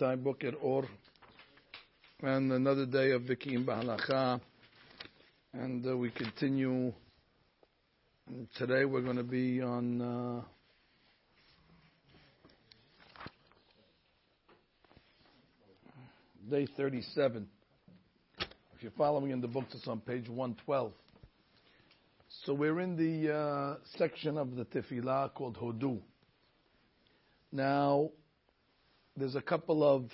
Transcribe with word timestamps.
time 0.00 0.22
book 0.22 0.44
at 0.44 0.54
Or, 0.62 0.86
and 2.22 2.50
another 2.52 2.86
day 2.86 3.10
of 3.10 3.20
Bekiim 3.20 3.66
Bahalacha, 3.66 4.40
and 5.52 5.86
uh, 5.86 5.94
we 5.94 6.08
continue. 6.10 6.90
And 8.26 8.48
today 8.56 8.86
we're 8.86 9.02
going 9.02 9.18
to 9.18 9.22
be 9.22 9.60
on. 9.60 10.00
Uh, 10.00 10.40
Day 16.50 16.66
37. 16.78 17.46
If 18.40 18.82
you're 18.82 18.92
following 18.96 19.32
in 19.32 19.42
the 19.42 19.48
books, 19.48 19.74
it's 19.74 19.86
on 19.86 20.00
page 20.00 20.30
112. 20.30 20.92
So 22.46 22.54
we're 22.54 22.80
in 22.80 22.96
the 22.96 23.34
uh, 23.34 23.74
section 23.98 24.38
of 24.38 24.56
the 24.56 24.64
tefillah 24.64 25.34
called 25.34 25.58
Hodu. 25.58 26.00
Now, 27.52 28.10
there's 29.20 29.34
a 29.34 29.42
couple 29.42 29.82
of 29.84 30.06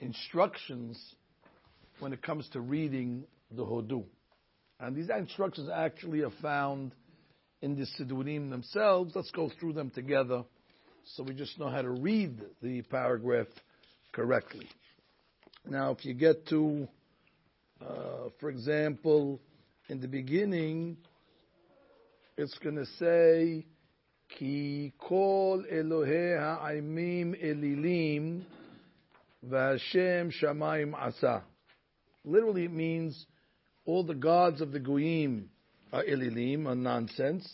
instructions 0.00 1.00
when 2.00 2.12
it 2.12 2.22
comes 2.22 2.48
to 2.50 2.60
reading 2.60 3.24
the 3.52 3.64
Hodu. 3.64 4.04
And 4.80 4.96
these 4.96 5.08
instructions 5.10 5.68
actually 5.72 6.22
are 6.22 6.32
found 6.42 6.92
in 7.60 7.76
the 7.76 7.86
Sidurim 7.98 8.50
themselves. 8.50 9.12
Let's 9.14 9.30
go 9.30 9.50
through 9.60 9.74
them 9.74 9.90
together 9.90 10.44
so 11.04 11.22
we 11.22 11.34
just 11.34 11.58
know 11.58 11.68
how 11.68 11.82
to 11.82 11.90
read 11.90 12.40
the 12.62 12.82
paragraph 12.82 13.46
correctly. 14.12 14.68
Now, 15.68 15.92
if 15.92 16.04
you 16.04 16.14
get 16.14 16.46
to, 16.48 16.88
uh, 17.80 18.30
for 18.40 18.50
example, 18.50 19.40
in 19.88 20.00
the 20.00 20.08
beginning, 20.08 20.96
it's 22.36 22.56
going 22.58 22.76
to 22.76 22.86
say, 22.98 23.66
Ki 24.38 24.92
kol 24.98 25.64
Elohe 25.70 26.38
ha'aimim 26.38 27.34
elilim 27.42 28.42
v'Hashem 29.46 30.32
shamayim 30.42 30.94
asa. 30.94 31.42
Literally, 32.24 32.64
it 32.64 32.72
means 32.72 33.26
all 33.84 34.04
the 34.04 34.14
gods 34.14 34.60
of 34.60 34.72
the 34.72 34.80
goyim 34.80 35.50
are 35.92 36.04
elilim, 36.04 36.66
are 36.66 36.74
nonsense. 36.74 37.46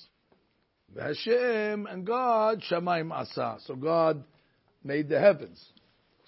Hashem 0.98 1.86
and 1.86 2.06
God 2.06 2.62
shamayim 2.70 3.12
asa. 3.12 3.58
So 3.66 3.74
God 3.74 4.24
made 4.84 5.08
the 5.08 5.20
heavens. 5.20 5.62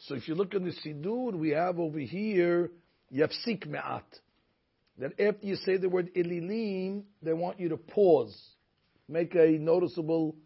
So 0.07 0.15
if 0.15 0.29
you 0.29 0.35
look 0.35 0.55
in 0.55 0.65
the 0.65 0.73
Siddur, 0.73 1.35
we 1.35 1.51
have 1.51 1.79
over 1.79 1.99
here 1.99 2.71
yafsik 3.13 3.67
me'at. 3.67 4.05
That 4.99 5.13
after 5.21 5.47
you 5.47 5.57
say 5.57 5.77
the 5.77 5.89
word 5.89 6.11
elilim, 6.15 7.05
they 7.23 7.33
want 7.33 7.61
you 7.61 7.71
to 7.71 7.77
pause. 7.77 8.37
Make 9.09 9.35
a 9.35 9.59
noticeable 9.59 10.37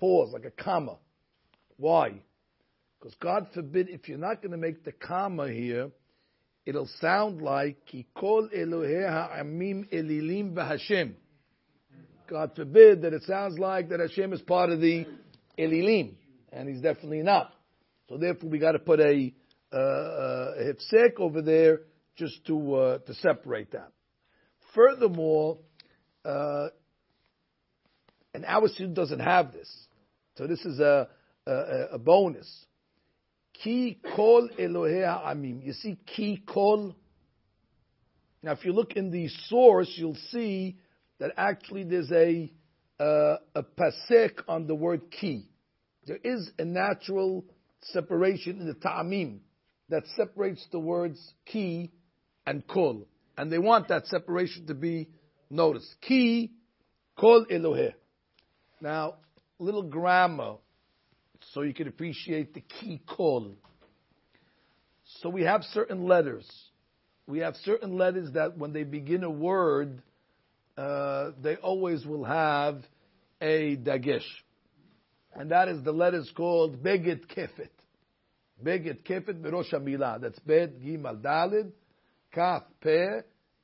pause, 0.00 0.32
like 0.32 0.46
a 0.46 0.50
comma. 0.50 0.96
Why? 1.76 2.22
Because 2.98 3.14
God 3.20 3.48
forbid, 3.54 3.88
if 3.88 4.08
you're 4.08 4.18
not 4.18 4.42
going 4.42 4.52
to 4.52 4.58
make 4.58 4.84
the 4.84 4.92
comma 4.92 5.48
here, 5.50 5.90
it'll 6.66 6.88
sound 7.00 7.40
like 7.40 7.86
Ki 7.86 8.06
kol 8.14 8.48
Elohei 8.54 9.08
ha'amim 9.08 9.88
elilim 9.92 10.54
v'Hashem. 10.54 11.12
God 12.28 12.52
forbid 12.54 13.02
that 13.02 13.12
it 13.12 13.22
sounds 13.24 13.58
like 13.58 13.88
that 13.90 14.00
Hashem 14.00 14.32
is 14.32 14.40
part 14.42 14.70
of 14.70 14.80
the 14.80 15.06
elilim, 15.58 16.14
and 16.52 16.68
He's 16.68 16.80
definitely 16.80 17.22
not. 17.22 17.52
So 18.08 18.18
therefore, 18.18 18.50
we 18.50 18.58
got 18.58 18.72
to 18.72 18.78
put 18.78 19.00
a, 19.00 19.32
uh, 19.72 19.76
a 19.76 20.72
hifsek 20.72 21.18
over 21.18 21.42
there 21.42 21.80
just 22.16 22.44
to 22.46 22.74
uh, 22.74 22.98
to 22.98 23.14
separate 23.14 23.72
that. 23.72 23.92
Furthermore, 24.74 25.58
uh, 26.24 26.68
and 28.34 28.44
our 28.44 28.68
student 28.68 28.94
doesn't 28.94 29.20
have 29.20 29.52
this, 29.52 29.68
so 30.36 30.46
this 30.46 30.64
is 30.64 30.80
a 30.80 31.08
a, 31.46 31.86
a 31.92 31.98
bonus. 31.98 32.48
Ki 33.62 33.98
kol 34.16 34.48
Elohei 34.58 35.04
Amim. 35.04 35.64
You 35.64 35.72
see, 35.72 35.98
ki 36.06 36.42
kol. 36.46 36.94
Now, 38.42 38.52
if 38.52 38.64
you 38.64 38.72
look 38.72 38.94
in 38.94 39.10
the 39.10 39.28
source, 39.48 39.92
you'll 39.96 40.16
see 40.30 40.78
that 41.18 41.32
actually 41.36 41.84
there's 41.84 42.10
a 42.10 42.50
uh, 42.98 43.36
a 43.54 43.62
pasek 43.62 44.40
on 44.48 44.66
the 44.66 44.74
word 44.74 45.10
ki. 45.10 45.46
There 46.06 46.18
is 46.22 46.50
a 46.58 46.64
natural 46.64 47.44
separation 47.82 48.60
in 48.60 48.66
the 48.66 48.74
ta'amim 48.74 49.40
that 49.88 50.04
separates 50.16 50.66
the 50.72 50.78
words 50.78 51.18
ki 51.46 51.90
and 52.46 52.66
kol. 52.66 53.06
And 53.36 53.50
they 53.50 53.58
want 53.58 53.88
that 53.88 54.06
separation 54.06 54.66
to 54.66 54.74
be 54.74 55.08
noticed. 55.48 55.94
Ki, 56.06 56.52
kol 57.18 57.46
Eloheh. 57.50 57.94
Now, 58.80 59.14
little 59.60 59.82
grammar, 59.82 60.56
so 61.52 61.62
you 61.62 61.74
can 61.74 61.88
appreciate 61.88 62.54
the 62.54 62.60
key 62.60 63.00
kol. 63.06 63.54
So 65.20 65.28
we 65.28 65.42
have 65.42 65.62
certain 65.72 66.04
letters. 66.04 66.48
We 67.26 67.40
have 67.40 67.54
certain 67.64 67.96
letters 67.96 68.32
that 68.32 68.58
when 68.58 68.72
they 68.72 68.84
begin 68.84 69.24
a 69.24 69.30
word, 69.30 70.02
uh, 70.76 71.30
they 71.42 71.56
always 71.56 72.04
will 72.04 72.24
have 72.24 72.82
a 73.40 73.76
dagesh 73.76 74.26
and 75.34 75.50
that 75.50 75.68
is 75.68 75.82
the 75.84 75.92
letters 75.92 76.30
called 76.36 76.82
Begit 76.82 77.26
Kefet. 77.34 77.70
Begit 78.62 79.04
Kefet 79.04 79.40
Mirosh. 79.40 80.20
That's 80.20 80.38
Bet, 80.40 80.80
Gimal, 80.80 81.20
Dalid, 81.20 81.70
Kaf, 82.32 82.62
Pe, 82.80 83.06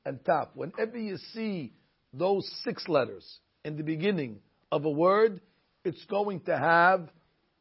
and 0.05 0.23
Tap. 0.25 0.51
Whenever 0.55 0.97
you 0.97 1.17
see 1.33 1.73
those 2.13 2.49
six 2.63 2.87
letters 2.87 3.39
in 3.65 3.77
the 3.77 3.83
beginning 3.83 4.39
of 4.71 4.85
a 4.85 4.89
word, 4.89 5.41
it's 5.87 6.05
going 6.05 6.41
to 6.41 6.57
have 6.57 7.09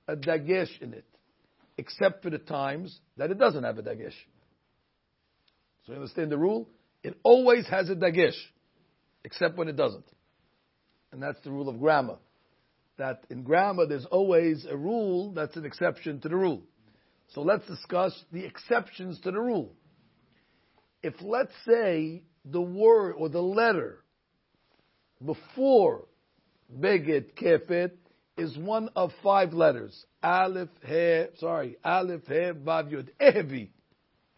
a 0.06 0.16
dagesh 0.16 0.81
in 0.81 0.92
it, 0.92 1.06
except 1.78 2.22
for 2.22 2.31
the 2.31 2.38
times 2.38 2.98
that 3.16 3.31
it 3.31 3.38
doesn't 3.38 3.64
have 3.64 3.78
a 3.78 3.82
dagesh. 3.82 4.14
So 5.84 5.92
you 5.92 5.94
understand 5.94 6.31
the 6.31 6.38
rule? 6.38 6.69
It 7.03 7.16
always 7.22 7.66
has 7.69 7.88
a 7.88 7.94
dagesh, 7.94 8.37
except 9.25 9.56
when 9.56 9.69
it 9.69 9.76
doesn't. 9.76 10.06
And 11.12 11.22
that's 11.22 11.41
the 11.42 11.50
rule 11.50 11.69
of 11.69 11.78
grammar 11.78 12.16
that 12.98 13.25
in 13.31 13.42
grammar 13.42 13.87
there's 13.87 14.06
always 14.06 14.66
a 14.69 14.76
rule 14.76 15.32
that's 15.32 15.56
an 15.56 15.64
exception 15.64 16.20
to 16.20 16.28
the 16.28 16.37
rule. 16.37 16.62
So 17.28 17.43
let's 17.43 17.66
discuss 17.66 18.12
the 18.32 18.44
exceptions 18.44 19.20
to 19.20 19.31
the 19.31 19.41
rule. 19.41 19.75
If 21.03 21.14
let's 21.20 21.53
say 21.66 22.22
the 22.44 22.60
word 22.60 23.14
or 23.19 23.28
the 23.28 23.43
letter 23.43 24.03
before 25.25 26.06
Begit 26.81 27.34
Kefet 27.34 27.93
is 28.36 28.56
one 28.56 28.91
of 28.94 29.12
five 29.22 29.52
letters. 29.52 30.04
Aleph, 30.22 30.69
He, 30.86 31.24
sorry, 31.38 31.76
Aleph, 31.84 32.26
He, 32.26 32.34
Vav, 32.34 32.91
Yud, 32.91 33.08
Ehevi. 33.20 33.69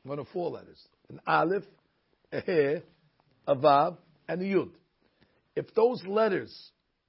One 0.05 0.19
of 0.19 0.29
four 0.29 0.51
letters. 0.51 0.81
An 1.09 1.21
Aleph, 1.27 1.65
a 2.33 2.41
He, 2.41 2.77
a 3.47 3.57
Vav, 3.57 3.97
and 4.29 4.41
a 4.41 4.45
Yud. 4.45 4.71
If 5.57 5.75
those 5.75 6.03
letters 6.07 6.55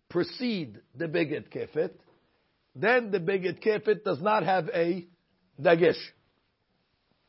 precede 0.10 0.80
the 0.96 1.06
Begit 1.06 1.50
Kefet, 1.50 1.92
then 2.76 3.12
the 3.12 3.20
Begit 3.20 3.64
Kefet 3.64 4.04
does 4.04 4.22
not 4.22 4.44
have 4.44 4.70
a 4.74 5.06
Dagesh. 5.62 6.00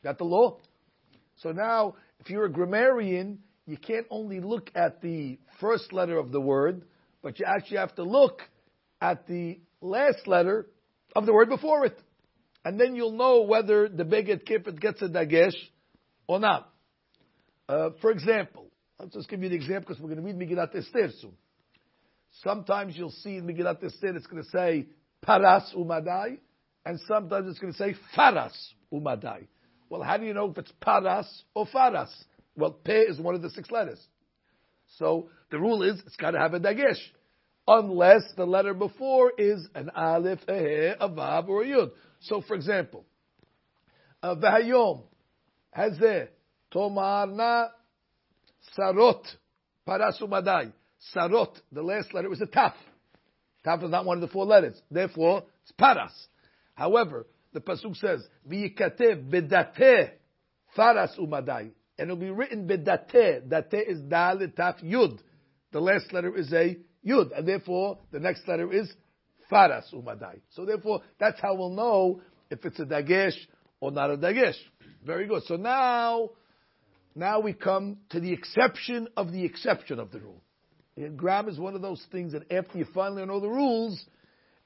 Got 0.03 0.17
the 0.17 0.23
law? 0.23 0.57
So 1.37 1.51
now, 1.51 1.95
if 2.19 2.29
you're 2.29 2.45
a 2.45 2.51
grammarian, 2.51 3.39
you 3.67 3.77
can't 3.77 4.07
only 4.09 4.39
look 4.39 4.71
at 4.73 5.01
the 5.01 5.37
first 5.59 5.93
letter 5.93 6.17
of 6.17 6.31
the 6.31 6.41
word, 6.41 6.83
but 7.21 7.39
you 7.39 7.45
actually 7.45 7.77
have 7.77 7.93
to 7.95 8.03
look 8.03 8.41
at 9.01 9.27
the 9.27 9.59
last 9.81 10.27
letter 10.27 10.67
of 11.15 11.25
the 11.25 11.33
word 11.33 11.49
before 11.49 11.85
it. 11.85 11.99
And 12.63 12.79
then 12.79 12.95
you'll 12.95 13.13
know 13.13 13.41
whether 13.41 13.89
the 13.89 14.03
Begit 14.03 14.47
Kefet 14.47 14.79
gets 14.79 15.01
a 15.01 15.09
Dagesh 15.09 15.55
or 16.27 16.39
not. 16.39 16.71
Uh, 17.67 17.89
for 18.01 18.11
example, 18.11 18.67
I'll 18.99 19.07
just 19.07 19.27
give 19.27 19.41
you 19.41 19.47
an 19.47 19.53
example 19.53 19.85
because 19.87 19.99
we're 19.99 20.13
going 20.13 20.21
to 20.21 20.33
read 20.33 20.37
Megillat 20.37 20.75
Esther 20.75 21.09
soon. 21.19 21.33
Sometimes 22.43 22.95
you'll 22.95 23.11
see 23.11 23.37
in 23.37 23.47
Megillat 23.47 23.83
Esther 23.83 24.15
it's 24.15 24.27
going 24.27 24.43
to 24.43 24.49
say 24.49 24.85
paras 25.21 25.73
umadai, 25.75 26.37
and 26.85 26.99
sometimes 27.07 27.49
it's 27.49 27.59
going 27.59 27.73
to 27.73 27.79
say 27.79 27.95
faras 28.15 28.53
umadai. 28.93 29.47
Well, 29.89 30.03
how 30.03 30.17
do 30.17 30.25
you 30.25 30.33
know 30.33 30.51
if 30.51 30.57
it's 30.57 30.71
paras 30.79 31.43
or 31.55 31.65
faras? 31.65 32.11
Well, 32.55 32.71
pe 32.71 33.01
is 33.01 33.19
one 33.19 33.35
of 33.35 33.41
the 33.41 33.49
six 33.49 33.71
letters. 33.71 33.99
So 34.97 35.29
the 35.49 35.59
rule 35.59 35.83
is 35.83 36.01
it's 36.05 36.15
got 36.15 36.31
to 36.31 36.39
have 36.39 36.53
a 36.53 36.59
dagesh, 36.59 36.99
unless 37.67 38.23
the 38.35 38.45
letter 38.45 38.73
before 38.73 39.31
is 39.37 39.67
an 39.75 39.89
aleph, 39.95 40.39
a 40.47 40.57
he, 40.57 40.93
a 40.99 41.09
vav, 41.09 41.47
or 41.47 41.63
a 41.63 41.65
yud. 41.65 41.91
So, 42.21 42.41
for 42.41 42.55
example, 42.55 43.05
v'hayom 44.23 45.03
hazeh 45.77 46.27
tomarna 46.73 47.69
sarot 48.77 49.23
paras 49.85 50.19
umadai. 50.21 50.71
Sarot, 51.15 51.55
the 51.71 51.81
last 51.81 52.13
letter 52.13 52.29
was 52.29 52.41
a 52.41 52.45
taf. 52.45 52.73
Taf 53.65 53.83
is 53.83 53.89
not 53.89 54.05
one 54.05 54.17
of 54.17 54.21
the 54.21 54.27
four 54.27 54.45
letters. 54.45 54.79
Therefore, 54.89 55.43
it's 55.63 55.71
paras. 55.71 56.13
However, 56.75 57.25
the 57.53 57.59
pasuk 57.59 57.95
says, 57.97 58.27
"V'yikatev 58.47 59.29
bedate 59.29 60.11
faras 60.77 61.17
umadai," 61.17 61.71
and 61.97 62.09
it'll 62.09 62.15
be 62.15 62.29
written 62.29 62.67
bedate. 62.67 63.49
Date 63.49 63.87
is 63.87 64.01
dalet 64.01 64.55
taf 64.55 64.83
yud. 64.83 65.19
The 65.71 65.79
last 65.79 66.11
letter 66.13 66.35
is 66.35 66.51
a 66.53 66.77
yud, 67.05 67.37
and 67.37 67.47
therefore 67.47 67.99
the 68.11 68.19
next 68.19 68.47
letter 68.47 68.71
is 68.71 68.91
faras 69.51 69.91
umadai. 69.93 70.39
So 70.51 70.65
therefore, 70.65 71.01
that's 71.19 71.39
how 71.41 71.55
we'll 71.55 71.71
know 71.71 72.21
if 72.49 72.65
it's 72.65 72.79
a 72.79 72.85
dagesh 72.85 73.35
or 73.79 73.91
not 73.91 74.11
a 74.11 74.17
dagesh. 74.17 74.57
Very 75.05 75.27
good. 75.27 75.43
So 75.43 75.55
now, 75.55 76.31
now 77.15 77.39
we 77.39 77.53
come 77.53 77.97
to 78.11 78.19
the 78.19 78.31
exception 78.31 79.07
of 79.17 79.31
the 79.31 79.43
exception 79.43 79.99
of 79.99 80.11
the 80.11 80.19
rule. 80.19 80.41
Grammar 81.15 81.49
is 81.49 81.59
one 81.59 81.73
of 81.73 81.81
those 81.81 82.05
things 82.11 82.33
that 82.33 82.51
after 82.51 82.77
you 82.77 82.85
finally 82.93 83.25
know 83.25 83.39
the 83.39 83.49
rules, 83.49 84.03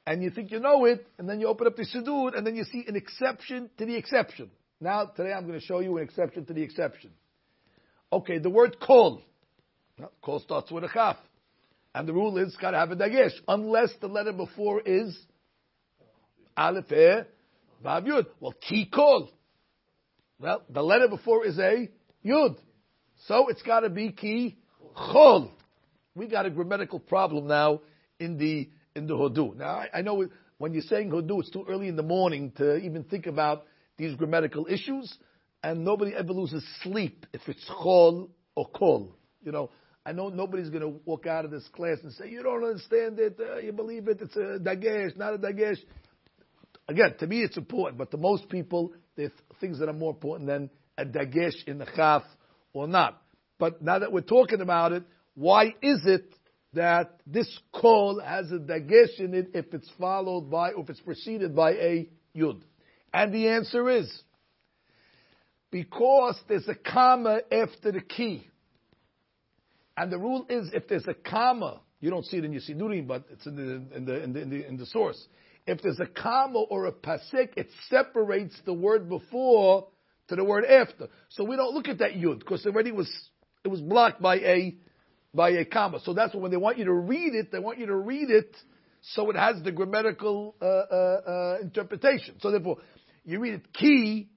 and 0.07 0.21
you 0.21 0.29
think 0.29 0.51
you 0.51 0.59
know 0.59 0.85
it, 0.85 1.07
and 1.17 1.29
then 1.29 1.39
you 1.39 1.47
open 1.47 1.67
up 1.67 1.75
the 1.75 1.83
Siddur, 1.83 2.35
and 2.35 2.45
then 2.45 2.55
you 2.55 2.63
see 2.65 2.83
an 2.87 2.95
exception 2.95 3.69
to 3.77 3.85
the 3.85 3.95
exception. 3.95 4.51
Now, 4.81 5.05
today 5.05 5.31
I'm 5.31 5.47
going 5.47 5.59
to 5.59 5.65
show 5.65 5.79
you 5.79 5.97
an 5.97 6.03
exception 6.03 6.45
to 6.45 6.53
the 6.53 6.61
exception. 6.61 7.11
Okay, 8.11 8.39
the 8.39 8.49
word 8.49 8.77
kol. 8.79 9.21
Kol 10.21 10.39
starts 10.41 10.71
with 10.71 10.83
a 10.83 10.89
chaf. 10.93 11.17
And 11.95 12.05
the 12.09 12.13
rule 12.13 12.37
is, 12.37 12.53
got 12.57 12.71
to 12.71 12.77
have 12.77 12.91
a 12.91 12.95
dagesh, 12.97 13.31
unless 13.47 13.89
the 14.01 14.07
letter 14.07 14.33
before 14.33 14.81
is 14.81 15.17
aleph, 16.57 16.91
eh, 16.91 17.23
vav, 17.83 18.05
yud. 18.05 18.25
Well, 18.41 18.53
ki 18.67 18.89
kol. 18.93 19.31
Well, 20.37 20.61
the 20.69 20.81
letter 20.81 21.07
before 21.07 21.45
is 21.45 21.57
a 21.57 21.89
yud. 22.25 22.57
So 23.27 23.47
it's 23.47 23.61
got 23.61 23.79
to 23.79 23.89
be 23.89 24.11
ki 24.11 24.57
chol. 24.93 25.51
We 26.15 26.27
got 26.27 26.45
a 26.45 26.49
grammatical 26.49 26.99
problem 26.99 27.47
now 27.47 27.79
in 28.19 28.37
the 28.37 28.69
in 28.93 29.07
the 29.07 29.13
Hodu. 29.13 29.55
Now, 29.55 29.75
I, 29.77 29.89
I 29.93 30.01
know 30.01 30.27
when 30.57 30.73
you're 30.73 30.83
saying 30.83 31.11
Hodu, 31.11 31.39
it's 31.39 31.49
too 31.49 31.65
early 31.65 31.87
in 31.87 31.95
the 31.95 32.03
morning 32.03 32.51
to 32.57 32.75
even 32.75 33.05
think 33.05 33.25
about 33.25 33.67
these 33.97 34.13
grammatical 34.15 34.67
issues, 34.69 35.17
and 35.63 35.85
nobody 35.85 36.13
ever 36.13 36.33
loses 36.33 36.61
sleep 36.83 37.25
if 37.31 37.41
it's 37.47 37.65
chol 37.69 38.27
or 38.53 38.67
kol. 38.67 39.15
You 39.41 39.53
know, 39.53 39.69
I 40.05 40.11
know 40.11 40.29
nobody's 40.29 40.69
going 40.69 40.83
to 40.83 40.99
walk 41.05 41.25
out 41.25 41.45
of 41.45 41.51
this 41.51 41.67
class 41.73 41.97
and 42.03 42.13
say, 42.13 42.29
you 42.29 42.43
don't 42.43 42.63
understand 42.63 43.19
it, 43.19 43.39
uh, 43.39 43.57
you 43.57 43.71
believe 43.71 44.07
it, 44.07 44.19
it's 44.21 44.35
a 44.35 44.59
dagesh, 44.59 45.17
not 45.17 45.33
a 45.33 45.37
dagesh. 45.37 45.79
Again, 46.87 47.15
to 47.19 47.27
me 47.27 47.41
it's 47.41 47.57
important, 47.57 47.97
but 47.97 48.11
to 48.11 48.17
most 48.17 48.47
people, 48.49 48.93
there's 49.15 49.31
things 49.59 49.79
that 49.79 49.89
are 49.89 49.93
more 49.93 50.11
important 50.11 50.47
than 50.47 50.69
a 50.97 51.05
dagesh 51.05 51.63
in 51.65 51.79
the 51.79 51.87
chaf 51.95 52.21
or 52.73 52.87
not. 52.87 53.19
But 53.57 53.81
now 53.81 53.99
that 53.99 54.11
we're 54.11 54.21
talking 54.21 54.61
about 54.61 54.91
it, 54.91 55.03
why 55.33 55.73
is 55.81 56.01
it 56.05 56.31
that 56.73 57.19
this 57.25 57.47
call 57.73 58.21
has 58.23 58.51
a 58.51 58.59
dagesh 58.59 59.19
in 59.19 59.33
it 59.33 59.51
if 59.55 59.73
it's 59.73 59.89
followed 59.99 60.51
by, 60.51 60.71
or 60.71 60.83
if 60.83 60.89
it's 60.91 61.01
preceded 61.01 61.55
by 61.55 61.71
a 61.71 62.09
yud? 62.35 62.61
And 63.11 63.33
the 63.33 63.47
answer 63.47 63.89
is 63.89 64.21
because 65.71 66.39
there's 66.47 66.67
a 66.67 66.75
comma 66.75 67.39
after 67.51 67.91
the 67.91 68.01
key. 68.01 68.47
And 69.97 70.11
the 70.11 70.17
rule 70.17 70.45
is 70.49 70.69
if 70.73 70.87
there's 70.87 71.07
a 71.07 71.13
comma, 71.13 71.81
you 72.01 72.09
don't 72.09 72.25
see 72.25 72.37
it 72.37 72.45
in 72.45 72.51
your 72.51 72.61
Sidurim, 72.61 73.07
but 73.07 73.23
it's 73.31 73.45
in 73.45 73.55
the, 73.55 73.95
in 73.95 74.05
the, 74.05 74.23
in 74.23 74.33
the, 74.33 74.41
in 74.41 74.49
the, 74.49 74.67
in 74.67 74.77
the 74.77 74.85
source. 74.85 75.21
If 75.65 75.81
there's 75.81 75.99
a 75.99 76.05
comma 76.05 76.59
or 76.59 76.85
a 76.85 76.91
pasik, 76.91 77.49
it 77.57 77.69
separates 77.89 78.55
the 78.65 78.73
word 78.73 79.09
before 79.09 79.87
to 80.27 80.35
the 80.35 80.43
word 80.43 80.65
after. 80.65 81.07
So 81.29 81.43
we 81.43 81.55
don't 81.55 81.73
look 81.73 81.87
at 81.87 81.99
that 81.99 82.13
yud 82.13 82.39
because 82.39 82.65
already 82.65 82.91
was 82.91 83.09
it 83.63 83.69
was 83.69 83.81
blocked 83.81 84.21
by 84.21 84.35
a 84.35 84.75
by 85.33 85.49
a 85.51 85.65
comma. 85.65 85.99
So 86.03 86.13
that's 86.13 86.35
when 86.35 86.51
they 86.51 86.57
want 86.57 86.77
you 86.77 86.85
to 86.85 86.93
read 86.93 87.33
it, 87.33 87.51
they 87.51 87.59
want 87.59 87.79
you 87.79 87.87
to 87.87 87.95
read 87.95 88.29
it 88.29 88.55
so 89.01 89.29
it 89.29 89.35
has 89.35 89.61
the 89.63 89.71
grammatical 89.71 90.55
uh, 90.61 90.65
uh, 90.65 91.21
uh, 91.27 91.57
interpretation. 91.61 92.35
So 92.39 92.51
therefore, 92.51 92.77
you 93.23 93.39
read 93.39 93.55
it 93.55 93.73
ki 93.73 94.29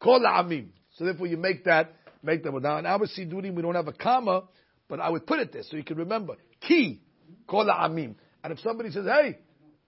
kol 0.00 0.20
amim. 0.20 0.68
So 0.94 1.04
therefore, 1.04 1.26
you 1.26 1.36
make 1.36 1.64
that 1.64 1.92
make 2.22 2.42
that. 2.44 2.52
Now 2.52 2.78
in 2.78 2.86
our 2.86 3.06
sidurim 3.06 3.54
we 3.54 3.62
don't 3.62 3.74
have 3.74 3.88
a 3.88 3.92
comma, 3.92 4.44
but 4.88 5.00
I 5.00 5.10
would 5.10 5.26
put 5.26 5.40
it 5.40 5.52
there 5.52 5.62
so 5.62 5.76
you 5.76 5.84
can 5.84 5.98
remember 5.98 6.36
ki 6.66 7.00
kol 7.46 7.66
amim. 7.66 8.14
And 8.42 8.52
if 8.52 8.60
somebody 8.60 8.90
says, 8.90 9.06
"Hey, 9.06 9.38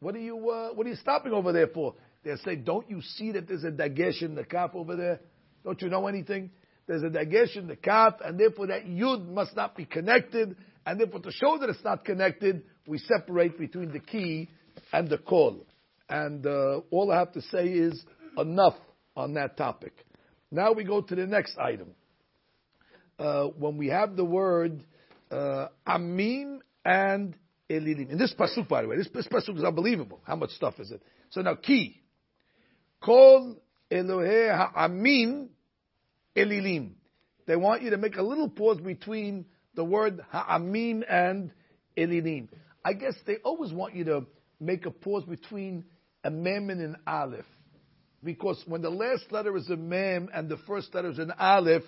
what 0.00 0.15
are 0.15 0.21
you 0.21 0.50
uh, 0.50 0.71
what 0.71 0.87
are 0.87 0.91
you 0.91 0.97
stopping 0.97 1.33
over 1.33 1.53
there 1.53 1.69
for?" 1.69 1.95
They'll 2.25 2.39
say, 2.39 2.56
"Don't 2.56 2.89
you 2.91 3.00
see 3.03 3.33
that 3.33 3.49
there's 3.49 3.65
a 3.65 3.71
dagesh 3.71 4.23
in 4.23 4.35
the 4.35 4.45
kaf 4.45 4.71
over 4.75 4.97
there? 4.97 5.21
Don't 5.65 5.81
you 5.81 5.89
know 5.89 6.06
anything?" 6.06 6.50
There's 6.87 7.03
a 7.03 7.11
dagesh 7.11 7.56
in 7.56 7.69
the 7.69 7.77
kaf, 7.77 8.15
and 8.25 8.41
therefore 8.41 8.69
that 8.69 8.87
yud 8.87 9.29
must 9.29 9.55
not 9.55 9.77
be 9.77 9.85
connected, 9.85 10.56
and 10.87 10.99
therefore 10.99 11.21
to 11.21 11.31
show 11.31 11.59
that 11.59 11.69
it's 11.69 11.85
not 11.85 12.05
connected, 12.05 12.62
we 12.87 12.99
separate 12.99 13.59
between 13.59 13.93
the 13.93 14.00
key 14.00 14.49
and 14.93 15.09
the 15.09 15.19
call. 15.19 15.67
And 16.09 16.47
uh, 16.47 16.81
all 16.91 17.12
I 17.12 17.19
have 17.19 17.33
to 17.33 17.43
say 17.43 17.67
is 17.67 18.03
enough 18.39 18.77
on 19.15 19.35
that 19.35 19.59
topic. 19.59 19.93
Now 20.50 20.73
we 20.73 20.85
go 20.85 21.03
to 21.03 21.15
the 21.15 21.27
next 21.27 21.59
item. 21.59 21.89
Uh, 23.19 23.47
when 23.47 23.76
we 23.76 23.88
have 23.88 24.17
the 24.17 24.25
word 24.25 24.85
uh, 25.31 25.67
amim 25.87 26.61
and 26.85 27.35
elilim. 27.69 28.11
In 28.11 28.19
this 28.19 28.35
pasuk, 28.38 28.69
by 28.69 28.82
the 28.82 28.88
way, 28.88 28.97
this, 28.97 29.09
this 29.12 29.26
pasuk 29.26 29.56
is 29.56 29.65
unbelievable. 29.65 30.20
How 30.25 30.37
much 30.37 30.50
stuff 30.50 30.79
is 30.79 30.91
it? 30.91 31.03
So 31.31 31.43
now, 31.43 31.56
key. 31.56 32.00
Kol 33.03 33.56
Elohe 33.91 34.56
ha'amim 34.56 35.49
elilim. 36.37 36.93
They 37.47 37.56
want 37.56 37.82
you 37.82 37.91
to 37.91 37.97
make 37.97 38.17
a 38.17 38.23
little 38.23 38.49
pause 38.49 38.79
between 38.81 39.47
the 39.75 39.85
word 39.85 40.21
ha'amim 40.31 41.03
and 41.09 41.50
elilim. 41.97 42.49
I 42.85 42.93
guess 42.93 43.14
they 43.26 43.37
always 43.37 43.73
want 43.73 43.94
you 43.94 44.05
to 44.05 44.26
make 44.61 44.87
a 44.87 44.91
pause 44.91 45.25
between 45.25 45.85
a 46.25 46.31
mem 46.31 46.71
and 46.71 46.81
an 46.81 46.97
aleph 47.06 47.44
because 48.23 48.62
when 48.67 48.82
the 48.82 48.91
last 48.91 49.31
letter 49.31 49.56
is 49.56 49.69
a 49.71 49.76
mem 49.76 50.29
and 50.32 50.49
the 50.49 50.56
first 50.67 50.94
letter 50.94 51.11
is 51.11 51.19
an 51.19 51.32
aleph, 51.38 51.85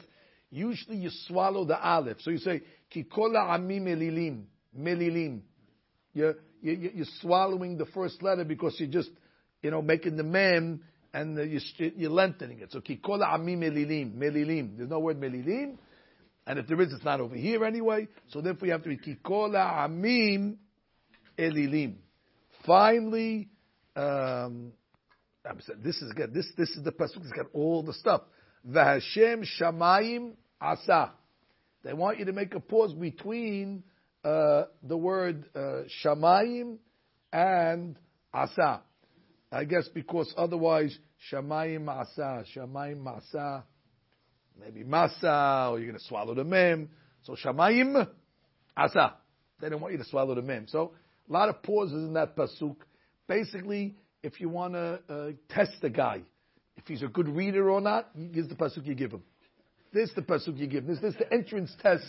usually 0.51 0.97
you 0.97 1.11
swallow 1.27 1.65
the 1.65 1.79
aleph. 1.79 2.19
So 2.21 2.31
you 2.31 2.39
say, 2.39 2.63
Kikola 2.95 3.51
ami 3.51 3.81
melilim, 3.81 4.45
melilim. 4.79 5.41
You're, 6.13 6.37
you, 6.61 6.91
you're 6.95 7.07
swallowing 7.21 7.79
the 7.79 7.87
first 7.87 8.23
letter 8.23 8.45
because 8.45 8.77
you're 8.79 8.91
just, 8.91 9.11
you 9.63 9.71
know, 9.71 9.83
making 9.83 10.17
the 10.17 10.25
mem 10.25 10.83
and 11.13 11.37
you're, 11.37 11.91
you're 11.97 12.11
lengthening 12.11 12.61
it. 12.61 12.73
So 12.73 12.81
Kikola 12.81 13.33
ami 13.33 13.57
melilim, 13.57 14.15
melilim. 14.15 14.77
There's 14.77 14.91
no 14.91 14.99
word 14.99 15.21
melilim. 15.21 15.77
And 16.47 16.59
if 16.59 16.67
there 16.67 16.81
is, 16.81 16.93
it's 16.93 17.05
not 17.05 17.21
over 17.21 17.37
here 17.37 17.65
anyway. 17.65 18.09
So 18.31 18.41
therefore 18.41 18.67
you 18.67 18.73
have 18.73 18.83
to 18.83 18.89
be 18.89 18.99
Kikola 18.99 19.89
amim 19.89 20.57
elilim. 21.39 21.95
Finally, 22.67 23.49
um, 23.95 24.73
this 25.83 25.97
is 26.03 26.11
again, 26.11 26.31
this, 26.35 26.47
this 26.57 26.71
is 26.71 26.83
the 26.85 26.93
pasuk 26.93 27.23
that's 27.23 27.33
got 27.33 27.47
all 27.53 27.83
the 27.83 27.95
stuff. 27.95 28.23
V'Hashem 28.69 29.45
shamayim 29.61 30.33
asa. 30.61 31.13
They 31.83 31.93
want 31.93 32.19
you 32.19 32.27
to 32.27 32.33
make 32.33 32.55
a 32.55 32.61
pause 32.61 32.93
between 32.93 33.83
uh, 34.25 34.65
the 34.83 34.97
word 34.97 35.47
uh, 35.55 35.83
shamayim 36.05 36.77
and 37.33 37.97
asa. 38.33 38.83
I 39.53 39.65
guess 39.65 39.89
because 39.89 40.33
otherwise 40.37 40.97
shamayim 41.33 41.89
asa, 41.89 42.45
shamayim 42.55 43.07
asa, 43.07 43.65
maybe 44.61 44.85
masa, 44.85 45.71
or 45.71 45.79
you're 45.79 45.89
going 45.89 45.99
to 45.99 46.05
swallow 46.05 46.35
the 46.35 46.45
mem. 46.45 46.91
So 47.23 47.35
shamayim 47.35 48.07
asa. 48.77 49.15
They 49.61 49.69
don't 49.69 49.81
want 49.81 49.93
you 49.93 49.99
to 49.99 50.05
swallow 50.05 50.35
the 50.35 50.43
mem. 50.43 50.67
So 50.69 50.93
a 51.29 51.33
lot 51.33 51.49
of 51.49 51.63
pauses 51.63 52.05
in 52.05 52.15
that 52.15 52.37
pasuk. 52.37 52.77
Basically, 53.27 53.97
if 54.23 54.41
you 54.41 54.49
want 54.49 54.75
to 54.75 55.01
uh, 55.09 55.31
test 55.49 55.73
the 55.81 55.91
guy, 55.91 56.23
if 56.77 56.87
he's 56.87 57.03
a 57.03 57.09
good 57.09 57.29
reader 57.29 57.71
or 57.71 57.81
not, 57.81 58.11
here's 58.33 58.49
the 58.49 58.55
pasuk 58.55 58.87
you 58.87 58.95
give 58.95 59.13
him. 59.13 59.23
This 59.93 60.09
is 60.09 60.15
the 60.15 60.23
pasuk 60.23 60.57
you 60.57 60.67
give 60.67 60.85
him. 60.85 60.91
This, 60.91 61.01
this 61.01 61.13
is 61.15 61.19
the 61.19 61.33
entrance 61.33 61.75
test 61.83 62.05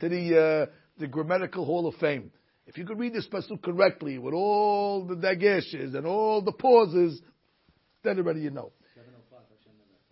to 0.00 0.08
the 0.08 0.38
uh, 0.38 0.72
the 0.98 1.06
grammatical 1.06 1.64
hall 1.64 1.86
of 1.86 1.94
fame. 1.96 2.30
If 2.66 2.78
you 2.78 2.86
could 2.86 2.98
read 2.98 3.12
this 3.12 3.26
pasuk 3.26 3.62
correctly 3.62 4.18
with 4.18 4.32
all 4.32 5.04
the 5.04 5.16
dageshes 5.16 5.94
and 5.94 6.06
all 6.06 6.40
the 6.40 6.52
pauses, 6.52 7.20
then 8.02 8.18
already 8.18 8.40
you 8.40 8.50
know. 8.50 8.72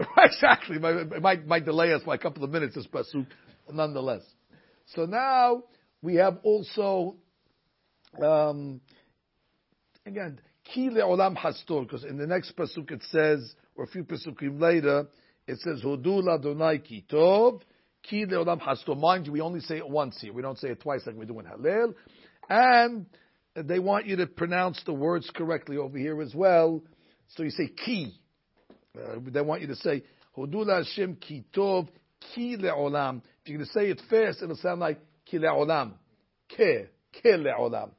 exactly. 0.19 0.77
It 0.77 1.23
might, 1.23 1.47
might 1.47 1.65
delay 1.65 1.93
us 1.93 2.03
by 2.05 2.17
a 2.17 2.19
couple 2.19 2.45
of 2.45 2.51
minutes, 2.51 2.75
this 2.75 2.87
pasuk, 2.87 3.27
nonetheless. 3.73 4.23
So 4.95 5.07
now 5.07 5.63
we 6.03 6.17
have 6.17 6.39
also, 6.43 7.17
um, 8.23 8.81
again, 10.05 10.41
Ki 10.65 10.91
le'olam 10.91 11.37
hastor, 11.37 11.83
because 11.83 12.05
in 12.05 12.19
the 12.19 12.27
next 12.27 12.57
pasuk 12.57 12.91
it 12.91 13.03
says, 13.11 13.55
or 13.77 13.85
a 13.85 13.87
few 13.87 14.05
pasukim 14.05 14.61
later, 14.61 15.07
it 15.47 15.59
says, 15.61 15.83
Hudu 15.83 16.23
ladonai 16.23 16.85
ki 16.85 17.05
tov, 17.11 17.61
ki 18.03 18.27
le'olam 18.27 18.61
hastor. 18.61 18.99
Mind 18.99 19.27
you, 19.27 19.33
we 19.33 19.41
only 19.41 19.61
say 19.61 19.79
it 19.79 19.89
once 19.89 20.19
here. 20.21 20.33
We 20.33 20.43
don't 20.43 20.59
say 20.59 20.69
it 20.69 20.81
twice 20.81 21.03
like 21.07 21.17
we 21.17 21.27
do 21.27 21.39
in 21.41 21.47
Hallel. 21.47 21.95
And 22.49 23.07
they 23.55 23.79
want 23.79 24.07
you 24.07 24.17
to 24.17 24.27
pronounce 24.27 24.83
the 24.85 24.93
words 24.93 25.31
correctly 25.35 25.77
over 25.77 25.99
here 25.99 26.21
as 26.23 26.35
well. 26.35 26.83
So 27.29 27.43
you 27.43 27.51
say 27.51 27.69
ki. 27.69 28.19
Uh, 28.97 29.19
they 29.27 29.41
want 29.41 29.63
you 29.63 29.69
to 29.69 29.77
say, 29.77 30.03
Hudu 30.37 30.69
Hashem 30.69 31.17
ki 31.17 31.45
tov, 31.55 31.89
ki 32.35 32.57
le'olam. 32.57 33.23
If 33.43 33.49
you're 33.49 33.59
going 33.59 33.67
to 33.67 33.73
say 33.73 33.91
it 33.91 34.01
fast, 34.09 34.43
it'll 34.43 34.57
sound 34.57 34.81
like 34.81 35.01
ki 35.27 35.39
le'olam. 35.39 35.93
Ke, 36.51 36.89
ke 37.13 37.25
le'olam. 37.25 37.91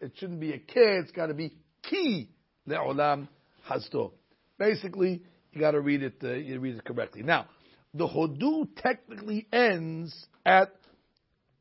It 0.00 0.12
shouldn't 0.16 0.40
be 0.40 0.52
a 0.52 0.58
ke, 0.58 1.02
it's 1.02 1.10
got 1.10 1.26
to 1.26 1.34
be 1.34 1.52
ki 1.82 2.30
le'olam 2.68 3.28
hasto. 3.68 4.12
Basically, 4.58 5.22
you 5.52 5.60
got 5.60 5.72
to 5.72 5.80
read 5.80 6.02
it. 6.02 6.16
Uh, 6.22 6.32
you 6.32 6.58
read 6.60 6.76
it 6.76 6.84
correctly. 6.84 7.22
Now, 7.22 7.46
the 7.94 8.06
hodu 8.06 8.68
technically 8.76 9.46
ends 9.52 10.14
at 10.44 10.74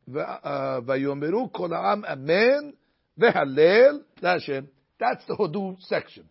vayomeru 0.10 1.52
kol 1.54 1.74
amen 1.74 2.74
vehalel 3.20 4.04
Hashem. 4.22 4.68
That's 5.00 5.24
the 5.28 5.36
hodu 5.36 5.82
section. 5.84 6.26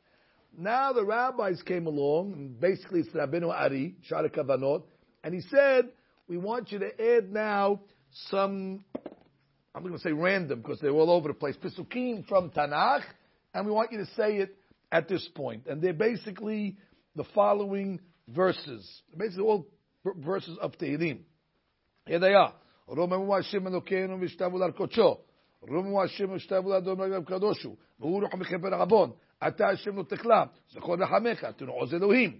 Now 0.58 0.92
the 0.92 1.04
rabbis 1.04 1.62
came 1.62 1.86
along, 1.86 2.32
and 2.32 2.60
basically 2.60 3.00
it's 3.00 3.10
Rabbeinu 3.10 3.52
Ari, 3.52 3.96
Shara 4.10 4.34
Kavanot, 4.34 4.84
and 5.22 5.34
he 5.34 5.42
said, 5.42 5.90
we 6.28 6.38
want 6.38 6.72
you 6.72 6.78
to 6.78 7.16
add 7.16 7.30
now 7.30 7.80
some, 8.30 8.82
I'm 9.74 9.82
going 9.82 9.92
to 9.92 10.00
say 10.00 10.12
random 10.12 10.62
because 10.62 10.80
they're 10.80 10.92
all 10.92 11.10
over 11.10 11.28
the 11.28 11.34
place, 11.34 11.56
Pesukim 11.62 12.26
from 12.26 12.50
Tanakh, 12.50 13.02
and 13.52 13.66
we 13.66 13.72
want 13.72 13.92
you 13.92 13.98
to 13.98 14.06
say 14.16 14.38
it 14.38 14.56
at 14.91 15.07
this 15.07 15.27
point. 15.33 15.67
And 15.67 15.81
they're 15.81 15.93
basically 15.93 16.77
the 17.15 17.23
following 17.35 17.99
verses. 18.27 19.01
Basically 19.15 19.43
all 19.43 19.67
verses 20.03 20.57
of 20.61 20.77
Tehillim. 20.77 21.19
Here 22.05 22.19
they 22.19 22.33
are. 22.33 22.53
רוממו 22.87 23.37
השם 23.37 23.67
אלוקינו 23.67 24.17
ושתבו 24.21 24.57
להרכוצ'ו. 24.57 25.17
רוממו 25.61 26.03
השם 26.03 26.31
ושתבו 26.31 26.69
לאדון 26.69 27.01
רגב 27.01 27.23
קדושו. 27.23 27.75
והוא 27.99 28.21
רוחם 28.23 28.39
מכפר 28.39 28.75
עוון. 28.75 29.11
אתה 29.47 29.69
השם 29.69 29.97
לא 29.97 30.03
תכלה. 30.03 30.43
זכור 30.71 30.95
לחמך. 30.95 31.45
תנו 31.45 31.71
עוז 31.71 31.93
אלוהים. 31.93 32.39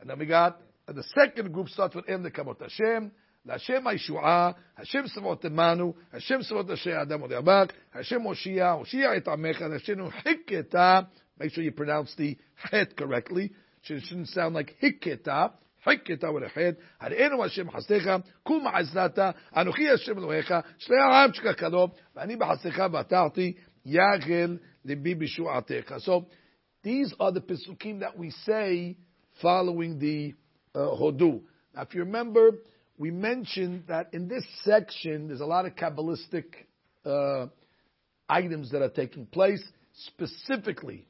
And 0.00 0.08
then 0.08 0.18
we 0.18 0.26
got 0.26 0.60
the 0.88 1.02
second 1.02 1.52
group 1.52 1.68
starts 1.68 1.94
with 1.94 2.08
em 2.08 2.22
nekamot 2.22 2.60
Hashem. 2.60 3.10
להשם 3.44 3.86
הישועה, 3.86 4.50
השם 4.78 5.02
צבאות 5.14 5.44
עמנו, 5.44 5.94
השם 6.12 6.42
צבאות 6.48 6.70
אשר 6.70 6.98
האדם 6.98 7.20
עוד 7.20 7.30
ירבק, 7.30 7.72
השם 7.94 8.20
הושיע, 8.20 8.70
הושיע 8.70 9.16
את 9.16 9.28
עמך, 9.28 9.62
השם 9.62 10.10
חיקתה, 10.10 11.00
Make 11.39 11.51
sure 11.51 11.63
you 11.63 11.71
pronounce 11.71 12.13
the 12.15 12.37
het 12.55 12.95
correctly. 12.95 13.51
It 13.87 14.03
shouldn't 14.03 14.29
sound 14.29 14.55
like 14.55 14.75
hiketa. 14.81 15.51
Hiketa 15.85 16.33
with 16.33 16.43
a 16.43 16.49
het. 16.49 16.77
Hare'enu 17.01 17.41
Hashem 17.41 17.67
hasecha, 17.67 18.23
kuma 18.45 18.71
azlata, 18.71 19.35
anochi 19.55 19.89
Hashem 19.89 20.15
lohecha, 20.15 20.63
shlei 20.87 20.99
ha'am 20.99 21.33
shkakalo, 21.33 21.91
v'ani 22.15 22.37
b'hasecha 22.37 22.89
v'atarti, 22.89 23.55
yagel 23.85 24.59
libi 24.87 25.15
b'shu'atecha. 25.15 26.01
So, 26.01 26.27
these 26.83 27.13
are 27.19 27.31
the 27.31 27.41
pesukim 27.41 27.99
that 27.99 28.17
we 28.17 28.31
say 28.31 28.97
following 29.41 29.99
the 29.99 30.33
uh, 30.73 30.79
hodu. 30.79 31.41
Now, 31.75 31.81
if 31.81 31.93
you 31.93 32.01
remember, 32.01 32.51
we 32.97 33.11
mentioned 33.11 33.83
that 33.87 34.13
in 34.13 34.27
this 34.27 34.45
section 34.63 35.27
there's 35.27 35.41
a 35.41 35.45
lot 35.45 35.65
of 35.65 35.75
kabbalistic 35.75 36.45
uh, 37.05 37.47
items 38.29 38.71
that 38.71 38.81
are 38.81 38.89
taking 38.89 39.25
place, 39.25 39.63
specifically 39.93 41.07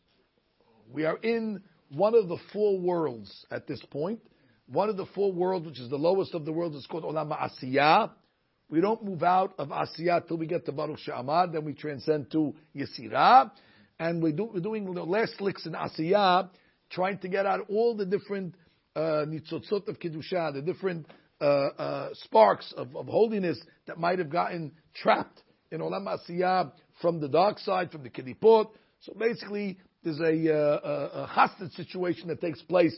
we 0.91 1.05
are 1.05 1.17
in 1.17 1.61
one 1.89 2.15
of 2.15 2.27
the 2.27 2.37
four 2.51 2.79
worlds 2.79 3.45
at 3.51 3.67
this 3.67 3.81
point. 3.91 4.19
One 4.67 4.89
of 4.89 4.97
the 4.97 5.05
four 5.13 5.31
worlds, 5.31 5.65
which 5.65 5.79
is 5.79 5.89
the 5.89 5.97
lowest 5.97 6.33
of 6.33 6.45
the 6.45 6.51
worlds, 6.51 6.75
is 6.75 6.87
called 6.87 7.03
Olam 7.03 7.31
Asiyah. 7.37 8.11
We 8.69 8.81
don't 8.81 9.03
move 9.03 9.21
out 9.21 9.53
of 9.59 9.69
Asiyah 9.69 10.27
till 10.27 10.37
we 10.37 10.47
get 10.47 10.65
to 10.65 10.71
Baruch 10.71 10.99
She'amar, 10.99 11.47
then 11.47 11.65
we 11.65 11.73
transcend 11.73 12.31
to 12.31 12.55
Yesirah. 12.75 13.51
And 13.99 14.21
we 14.21 14.31
do, 14.31 14.49
we're 14.51 14.59
doing 14.59 14.91
the 14.91 15.03
last 15.03 15.39
licks 15.39 15.65
in 15.65 15.73
Asiyah, 15.73 16.49
trying 16.89 17.19
to 17.19 17.27
get 17.27 17.45
out 17.45 17.61
all 17.69 17.95
the 17.95 18.05
different 18.05 18.55
uh, 18.95 19.25
nitzotzot 19.27 19.87
of 19.87 19.99
Kiddusha, 19.99 20.53
the 20.53 20.61
different 20.61 21.05
uh, 21.39 21.43
uh, 21.43 22.09
sparks 22.13 22.73
of, 22.75 22.95
of, 22.95 23.07
holiness 23.07 23.59
that 23.87 23.99
might 23.99 24.19
have 24.19 24.29
gotten 24.29 24.71
trapped 24.95 25.43
in 25.71 25.81
Olam 25.81 26.07
Asiyah 26.07 26.71
from 27.01 27.19
the 27.19 27.27
dark 27.27 27.59
side, 27.59 27.91
from 27.91 28.03
the 28.03 28.09
Kilipot. 28.09 28.69
So 29.01 29.13
basically, 29.13 29.77
there's 30.05 30.19
a, 30.19 30.53
uh, 30.53 30.79
a, 30.83 31.23
a 31.23 31.25
hostage 31.25 31.73
situation 31.73 32.27
that 32.29 32.39
takes 32.39 32.61
place 32.61 32.95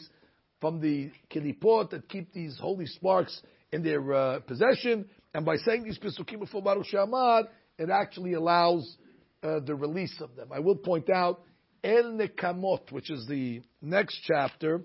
from 0.59 0.81
the 0.81 1.09
Kilipot 1.31 1.91
that 1.91 2.09
keep 2.09 2.33
these 2.33 2.57
holy 2.59 2.85
sparks 2.85 3.41
in 3.71 3.81
their 3.81 4.13
uh, 4.13 4.39
possession. 4.41 5.09
And 5.33 5.45
by 5.45 5.55
saying 5.55 5.83
these 5.83 5.97
Pesukim 5.97 6.39
before 6.39 6.61
Baruch 6.61 6.85
She'amar, 6.87 7.45
it 7.79 7.89
actually 7.89 8.33
allows 8.33 8.97
uh, 9.41 9.61
the 9.61 9.73
release 9.73 10.19
of 10.19 10.35
them. 10.35 10.49
I 10.51 10.59
will 10.59 10.75
point 10.75 11.09
out 11.09 11.41
El 11.83 12.11
Nekamot, 12.11 12.91
which 12.91 13.09
is 13.09 13.25
the 13.27 13.61
next 13.81 14.19
chapter. 14.23 14.81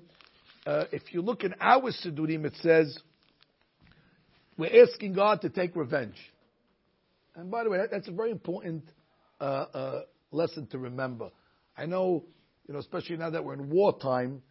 Uh, 0.64 0.84
if 0.92 1.12
you 1.12 1.22
look 1.22 1.42
in 1.42 1.54
our 1.60 1.90
Sidurim, 1.90 2.44
it 2.44 2.54
says, 2.62 2.96
we're 4.56 4.84
asking 4.84 5.14
God 5.14 5.40
to 5.40 5.48
take 5.48 5.74
revenge. 5.74 6.16
And 7.34 7.50
by 7.50 7.64
the 7.64 7.70
way, 7.70 7.78
that's 7.90 8.06
a 8.06 8.12
very 8.12 8.30
important 8.30 8.84
uh, 9.40 9.44
uh, 9.44 10.02
lesson 10.30 10.68
to 10.68 10.78
remember. 10.78 11.30
I 11.76 11.86
know, 11.86 12.24
you 12.66 12.74
know, 12.74 12.80
especially 12.80 13.16
now 13.16 13.30
that 13.30 13.44
we're 13.44 13.54
in 13.54 13.70
wartime, 13.70 14.42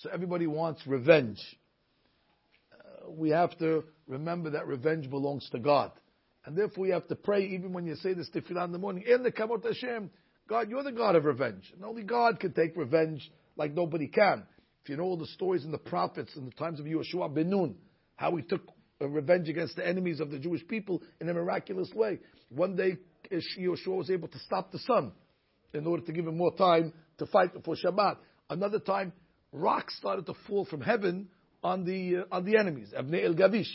so 0.00 0.10
everybody 0.10 0.46
wants 0.46 0.86
revenge. 0.86 1.40
Uh, 2.72 3.10
we 3.10 3.30
have 3.30 3.56
to 3.58 3.84
remember 4.08 4.50
that 4.50 4.66
revenge 4.66 5.08
belongs 5.08 5.48
to 5.52 5.58
God. 5.58 5.92
And 6.44 6.56
therefore 6.56 6.82
we 6.82 6.90
have 6.90 7.06
to 7.08 7.14
pray 7.14 7.46
even 7.46 7.72
when 7.72 7.86
you 7.86 7.94
say 7.96 8.12
this 8.12 8.28
tefillah 8.30 8.66
in 8.66 8.72
the 8.72 8.78
morning, 8.78 9.04
in 9.06 9.22
the 9.22 9.32
Kamot 9.32 9.64
Hashem, 9.64 10.10
God, 10.48 10.68
you're 10.68 10.82
the 10.82 10.92
God 10.92 11.16
of 11.16 11.24
revenge. 11.24 11.72
And 11.74 11.84
only 11.84 12.02
God 12.02 12.38
can 12.38 12.52
take 12.52 12.76
revenge 12.76 13.30
like 13.56 13.72
nobody 13.72 14.08
can. 14.08 14.44
If 14.82 14.90
you 14.90 14.96
know 14.96 15.04
all 15.04 15.16
the 15.16 15.26
stories 15.26 15.64
in 15.64 15.70
the 15.70 15.78
prophets 15.78 16.36
in 16.36 16.44
the 16.44 16.50
times 16.50 16.80
of 16.80 16.86
Yeshua 16.86 17.34
ben 17.34 17.48
Nun, 17.48 17.76
how 18.16 18.36
he 18.36 18.42
took 18.42 18.60
revenge 19.00 19.48
against 19.48 19.76
the 19.76 19.86
enemies 19.86 20.20
of 20.20 20.30
the 20.30 20.38
Jewish 20.38 20.66
people 20.68 21.02
in 21.20 21.28
a 21.28 21.34
miraculous 21.34 21.90
way. 21.94 22.18
One 22.50 22.76
day, 22.76 22.98
Yeshua 23.30 23.96
was 23.96 24.10
able 24.10 24.28
to 24.28 24.38
stop 24.40 24.70
the 24.70 24.78
sun 24.80 25.12
in 25.74 25.86
order 25.86 26.04
to 26.04 26.12
give 26.12 26.26
him 26.26 26.36
more 26.36 26.54
time 26.54 26.92
to 27.18 27.26
fight 27.26 27.52
before 27.52 27.76
Shabbat. 27.76 28.16
Another 28.50 28.78
time, 28.78 29.12
rocks 29.52 29.96
started 29.96 30.26
to 30.26 30.34
fall 30.46 30.64
from 30.64 30.80
heaven 30.80 31.28
on 31.62 31.84
the 31.84 32.18
uh, 32.18 32.36
on 32.36 32.44
the 32.44 32.56
enemies, 32.56 32.92
Avnei 32.96 33.24
El 33.24 33.34
Gavish. 33.34 33.70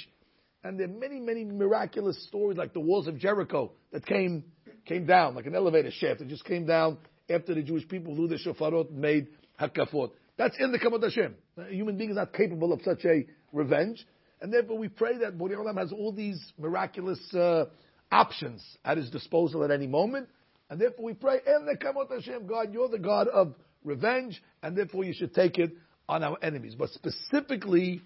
And 0.63 0.77
there 0.77 0.88
are 0.88 0.91
many, 0.91 1.20
many 1.20 1.46
miraculous 1.46 2.22
stories 2.27 2.58
like 2.58 2.74
the 2.74 2.82
walls 2.82 3.08
of 3.08 3.18
Jericho 3.18 3.72
that 3.91 4.06
came 4.06 4.44
came 4.86 5.06
down, 5.06 5.36
like 5.36 5.46
an 5.46 5.56
elevator 5.56 5.91
shaft. 5.91 6.22
It 6.22 6.27
just 6.27 6.46
came 6.46 6.65
down 6.65 6.98
after 7.29 7.53
the 7.53 7.62
Jewish 7.62 7.88
people 7.88 8.15
blew 8.15 8.27
the 8.27 8.36
shofarot 8.36 8.89
and 8.89 9.00
made 9.00 9.27
hakafot. 9.60 10.12
That's 10.38 10.56
in 10.60 10.72
the 10.72 10.79
Kamad 10.79 11.03
Hashem. 11.03 11.36
A 11.58 11.74
human 11.74 11.98
being 11.98 12.12
is 12.12 12.15
not 12.15 12.34
capable 12.34 12.74
of 12.74 12.82
such 12.84 13.06
a 13.06 13.25
revenge. 13.53 14.06
And 14.41 14.53
therefore 14.53 14.77
we 14.77 14.88
pray 14.88 15.18
that 15.20 15.38
Borei 15.38 15.56
Olam 15.56 15.77
has 15.77 15.91
all 15.91 16.13
these 16.13 16.41
miraculous 16.58 17.20
uh, 17.34 17.65
options 18.12 18.63
at 18.86 18.98
his 18.98 19.10
disposal 19.10 19.63
at 19.63 19.72
any 19.72 19.88
moment. 19.88 20.29
And 20.69 20.79
therefore 20.79 21.05
we 21.05 21.13
pray, 21.13 21.39
El 21.45 21.61
Nekamot 21.61 22.11
Hashem, 22.11 22.45
God, 22.45 22.73
you're 22.73 22.89
the 22.89 22.99
God 22.99 23.27
of 23.27 23.55
revenge, 23.83 24.41
and 24.61 24.75
therefore 24.75 25.03
you 25.03 25.13
should 25.13 25.33
take 25.33 25.57
it 25.57 25.71
on 26.07 26.23
our 26.23 26.38
enemies. 26.41 26.75
But 26.75 26.89
specifically, 26.89 28.01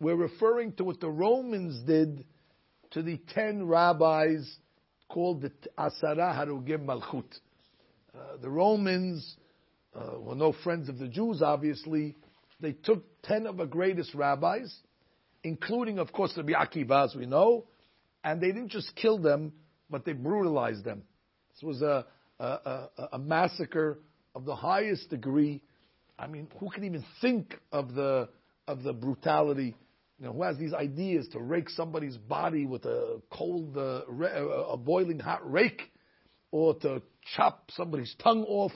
we're 0.00 0.16
referring 0.16 0.72
to 0.74 0.84
what 0.84 1.00
the 1.00 1.10
Romans 1.10 1.82
did 1.86 2.24
to 2.92 3.02
the 3.02 3.20
ten 3.34 3.66
rabbis 3.66 4.56
called 5.08 5.42
the 5.42 5.52
Asara 5.78 6.34
Harugim 6.34 6.86
Malchut. 6.86 7.24
Uh, 8.14 8.36
the 8.40 8.50
Romans 8.50 9.36
uh, 9.94 10.18
were 10.18 10.34
no 10.34 10.54
friends 10.64 10.88
of 10.88 10.98
the 10.98 11.08
Jews, 11.08 11.42
obviously. 11.42 12.16
They 12.60 12.72
took 12.72 13.04
ten 13.22 13.46
of 13.46 13.58
the 13.58 13.66
greatest 13.66 14.14
rabbis, 14.14 14.74
including, 15.42 15.98
of 15.98 16.12
course, 16.12 16.32
Rabbi 16.36 16.52
Akiva, 16.52 17.04
as 17.04 17.14
we 17.14 17.26
know, 17.26 17.66
and 18.24 18.40
they 18.40 18.48
didn't 18.48 18.70
just 18.70 18.94
kill 18.96 19.18
them, 19.18 19.52
but 19.90 20.04
they 20.04 20.12
brutalized 20.12 20.84
them. 20.84 21.02
This 21.56 21.62
was 21.62 21.82
a, 21.82 22.04
a, 22.38 22.44
a, 22.44 22.88
a 23.12 23.18
massacre 23.18 23.98
of 24.34 24.44
the 24.44 24.54
highest 24.54 25.08
degree. 25.08 25.62
I 26.18 26.26
mean, 26.26 26.48
who 26.60 26.68
can 26.68 26.84
even 26.84 27.04
think 27.22 27.54
of 27.72 27.94
the 27.94 28.28
of 28.68 28.82
the 28.82 28.92
brutality? 28.92 29.74
You 30.18 30.26
know, 30.26 30.32
who 30.32 30.42
has 30.42 30.58
these 30.58 30.74
ideas 30.74 31.28
to 31.32 31.40
rake 31.40 31.70
somebody's 31.70 32.16
body 32.18 32.66
with 32.66 32.84
a 32.84 33.20
cold, 33.30 33.76
uh, 33.76 34.02
a 34.06 34.76
boiling 34.76 35.18
hot 35.18 35.50
rake, 35.50 35.82
or 36.50 36.74
to 36.80 37.02
chop 37.34 37.70
somebody's 37.72 38.14
tongue 38.22 38.44
off? 38.44 38.72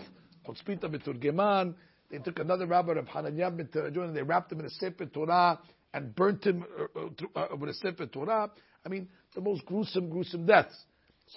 They 2.10 2.18
took 2.18 2.38
another 2.38 2.66
rabbi 2.66 2.92
of 2.94 3.08
Hananiah 3.08 3.46
and 3.48 4.16
they 4.16 4.22
wrapped 4.22 4.52
him 4.52 4.60
in 4.60 4.66
a 4.66 4.70
sefer 4.70 5.06
Torah 5.06 5.60
and 5.92 6.14
burnt 6.14 6.44
him 6.44 6.64
uh, 6.78 7.00
uh, 7.00 7.40
uh, 7.40 7.56
with 7.56 7.70
a 7.70 7.74
sefer 7.74 8.06
Torah. 8.06 8.50
I 8.84 8.88
mean, 8.88 9.08
the 9.34 9.40
most 9.42 9.64
gruesome, 9.66 10.08
gruesome 10.08 10.46
deaths. 10.46 10.74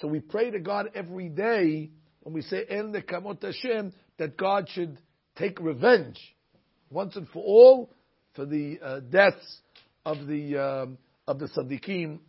So 0.01 0.07
we 0.07 0.19
pray 0.19 0.51
to 0.51 0.59
God 0.59 0.89
every 0.95 1.29
day 1.29 1.91
when 2.21 2.33
we 2.33 2.41
say 2.41 2.65
El 2.69 2.85
Nekamot 2.85 3.43
Hashem 3.43 3.93
that 4.17 4.37
God 4.37 4.67
should 4.69 4.97
take 5.37 5.59
revenge 5.59 6.19
once 6.89 7.15
and 7.15 7.27
for 7.29 7.43
all 7.43 7.91
for 8.33 8.45
the 8.45 8.79
uh, 8.81 8.99
deaths 9.01 9.59
of 10.05 10.25
the 10.27 10.57
um, 10.57 10.97
of 11.27 11.39
the 11.39 11.47
Sadiqim 11.47 12.19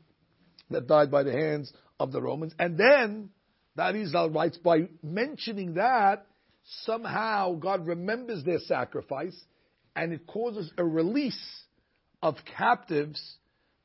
that 0.71 0.87
died 0.87 1.11
by 1.11 1.23
the 1.23 1.33
hands 1.33 1.73
of 1.99 2.13
the 2.13 2.21
Romans. 2.21 2.55
And 2.59 2.77
then 2.77 3.31
the 3.77 3.83
Arizal 3.83 4.35
writes 4.35 4.59
by 4.59 4.89
mentioning 5.03 5.75
that 5.75 6.27
somehow 6.83 7.55
God 7.55 7.87
remembers 7.87 8.45
their 8.45 8.61
sacrifice 8.61 9.39
and 9.97 10.13
it 10.13 10.27
causes 10.27 10.71
a 10.77 10.85
release 10.85 11.63
of 12.23 12.37
captives 12.57 13.21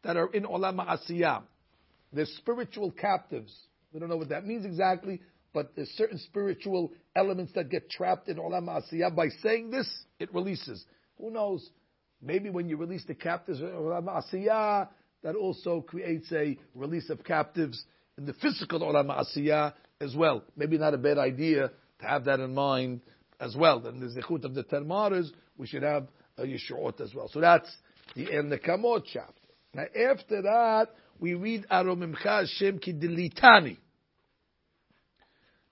that 0.03 0.17
are 0.17 0.31
in 0.31 0.43
Olam 0.43 0.85
Asiyah. 0.85 1.43
They're 2.11 2.25
spiritual 2.25 2.91
captives 2.91 3.53
we 3.93 3.99
don't 3.99 4.09
know 4.09 4.17
what 4.17 4.29
that 4.29 4.45
means 4.45 4.65
exactly, 4.65 5.21
but 5.53 5.75
there's 5.75 5.89
certain 5.89 6.19
spiritual 6.19 6.91
elements 7.15 7.53
that 7.53 7.69
get 7.69 7.89
trapped 7.89 8.29
in 8.29 8.37
Olam 8.37 8.67
Asiyah. 8.67 9.15
By 9.15 9.29
saying 9.41 9.71
this, 9.71 9.89
it 10.19 10.33
releases. 10.33 10.85
Who 11.17 11.31
knows? 11.31 11.67
Maybe 12.21 12.49
when 12.49 12.67
you 12.67 12.77
release 12.77 13.03
the 13.05 13.15
captives 13.15 13.59
in 13.59 13.67
Olam 13.67 14.05
Asiyah, 14.05 14.89
that 15.23 15.35
also 15.35 15.81
creates 15.81 16.31
a 16.31 16.57
release 16.75 17.09
of 17.09 17.23
captives 17.23 17.83
in 18.17 18.25
the 18.25 18.33
physical 18.33 18.81
Olam 18.81 19.07
Asiyah 19.09 19.73
as 20.01 20.15
well. 20.15 20.43
Maybe 20.55 20.77
not 20.77 20.93
a 20.93 20.97
bad 20.97 21.17
idea 21.17 21.71
to 21.99 22.05
have 22.05 22.25
that 22.25 22.39
in 22.39 22.53
mind 22.53 23.01
as 23.39 23.55
well. 23.55 23.85
And 23.85 24.01
the 24.01 24.21
zechut 24.21 24.43
of 24.43 24.53
the 24.53 24.63
Termaras, 24.63 25.29
we 25.57 25.67
should 25.67 25.83
have 25.83 26.07
a 26.37 26.43
Yeshuot 26.43 27.01
as 27.01 27.13
well. 27.13 27.29
So 27.29 27.41
that's 27.41 27.69
the 28.15 28.31
end 28.31 28.51
the 28.51 28.59
Kamot 28.59 29.03
chapter. 29.11 29.33
Now 29.73 29.83
after 29.83 30.41
that, 30.41 30.87
we 31.19 31.33
read 31.33 31.65
Aromimcha 31.69 32.41
Hashem 32.41 32.79
Kidilitani. 32.79 33.77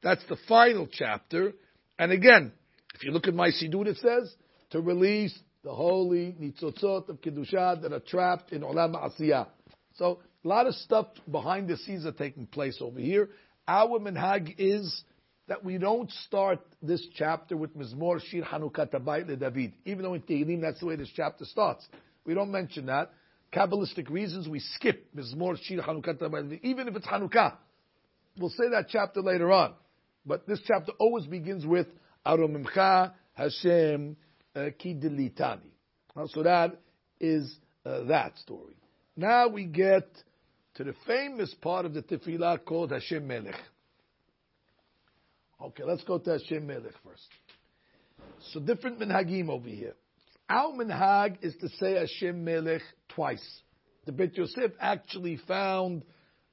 That's 0.03 0.23
the 0.29 0.37
final 0.47 0.87
chapter. 0.91 1.53
And 1.97 2.11
again, 2.11 2.51
if 2.93 3.03
you 3.03 3.11
look 3.11 3.27
at 3.27 3.33
my 3.33 3.49
Siddur, 3.49 3.87
it 3.87 3.97
says 3.97 4.33
to 4.71 4.81
release 4.81 5.37
the 5.63 5.73
holy 5.73 6.35
nitzotzot 6.39 7.09
of 7.09 7.21
Kiddushat 7.21 7.81
that 7.81 7.91
are 7.91 7.99
trapped 7.99 8.51
in 8.51 8.61
Olam 8.61 8.93
Asiyah. 8.95 9.47
So 9.95 10.19
a 10.45 10.47
lot 10.47 10.67
of 10.67 10.75
stuff 10.75 11.07
behind 11.29 11.67
the 11.67 11.77
scenes 11.77 12.05
are 12.05 12.11
taking 12.11 12.45
place 12.45 12.77
over 12.81 12.99
here. 12.99 13.29
Our 13.67 13.99
minhag 13.99 14.55
is 14.57 15.03
that 15.47 15.63
we 15.63 15.77
don't 15.77 16.11
start 16.11 16.59
this 16.81 17.05
chapter 17.15 17.57
with 17.57 17.75
Mizmor 17.75 18.21
Shir 18.21 18.43
Hanukkah 18.43 18.89
Tabayit 18.89 19.39
David, 19.39 19.73
even 19.85 20.03
though 20.03 20.13
in 20.13 20.21
Tehillim 20.21 20.61
that's 20.61 20.79
the 20.79 20.85
way 20.85 20.95
this 20.95 21.11
chapter 21.15 21.45
starts. 21.45 21.85
We 22.25 22.33
don't 22.33 22.51
mention 22.51 22.85
that. 22.87 23.11
Kabbalistic 23.53 24.09
reasons, 24.09 24.47
we 24.47 24.59
skip 24.59 25.07
Mizmor 25.15 25.57
Shir 25.61 25.81
Hanukkah 25.81 26.59
even 26.63 26.87
if 26.87 26.95
it's 26.95 27.07
Hanukkah. 27.07 27.55
We'll 28.37 28.49
say 28.49 28.69
that 28.71 28.87
chapter 28.89 29.21
later 29.21 29.51
on. 29.51 29.73
But 30.25 30.45
this 30.47 30.59
chapter 30.65 30.91
always 30.99 31.25
begins 31.25 31.65
with 31.65 31.87
Aromimcha 32.25 33.13
Hashem 33.33 34.17
uh, 34.55 34.65
Ki 34.77 34.99
So 36.27 36.43
that 36.43 36.77
is 37.19 37.55
uh, 37.85 38.03
that 38.03 38.37
story. 38.39 38.75
Now 39.15 39.47
we 39.47 39.65
get 39.65 40.07
to 40.75 40.83
the 40.83 40.93
famous 41.05 41.53
part 41.55 41.85
of 41.85 41.93
the 41.93 42.01
tefillah 42.01 42.63
called 42.65 42.91
Hashem 42.91 43.25
Melech. 43.25 43.55
Okay, 45.59 45.83
let's 45.83 46.03
go 46.03 46.19
to 46.19 46.31
Hashem 46.31 46.67
Melech 46.67 46.93
first. 47.03 47.27
So 48.51 48.59
different 48.59 48.99
minhagim 48.99 49.49
over 49.49 49.69
here. 49.69 49.95
Our 50.49 50.71
minhag 50.71 51.37
is 51.41 51.55
to 51.57 51.69
say 51.69 51.95
Hashem 51.95 52.43
Melech 52.45 52.81
twice. 53.09 53.45
The 54.05 54.13
Bet 54.13 54.37
Yosef 54.37 54.71
actually 54.79 55.37
found 55.47 56.05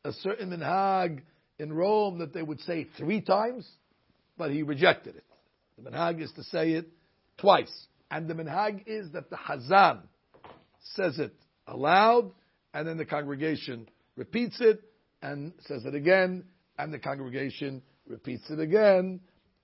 a 0.05 0.13
certain 0.13 0.51
minhag 0.51 1.23
in 1.59 1.73
Rome 1.73 2.19
that 2.19 2.35
they 2.35 2.43
would 2.43 2.61
say 2.61 2.89
three 2.99 3.21
times, 3.21 3.69
but 4.37 4.51
he 4.51 4.65
rejected 4.65 5.15
it. 5.17 5.25
The 5.79 5.89
minhag 5.89 6.21
is 6.21 6.33
to 6.33 6.43
say 6.45 6.73
it 6.73 6.89
twice. 7.39 7.73
And 8.11 8.29
the 8.29 8.35
minhag 8.35 8.83
is 8.87 9.13
that 9.13 9.31
the 9.31 9.37
Hazan 9.37 10.01
says 10.95 11.19
it 11.21 11.35
aloud, 11.69 12.33
and 12.73 12.89
then 12.89 12.97
the 12.97 13.05
congregation 13.05 13.89
repeats 14.17 14.61
it 14.61 14.83
and 15.23 15.53
says 15.67 15.85
it 15.85 15.95
again, 15.95 16.45
and 16.79 16.93
the 16.93 16.99
congregation 16.99 17.83
repeats 18.09 18.51
it 18.51 18.59
again. 18.59 19.21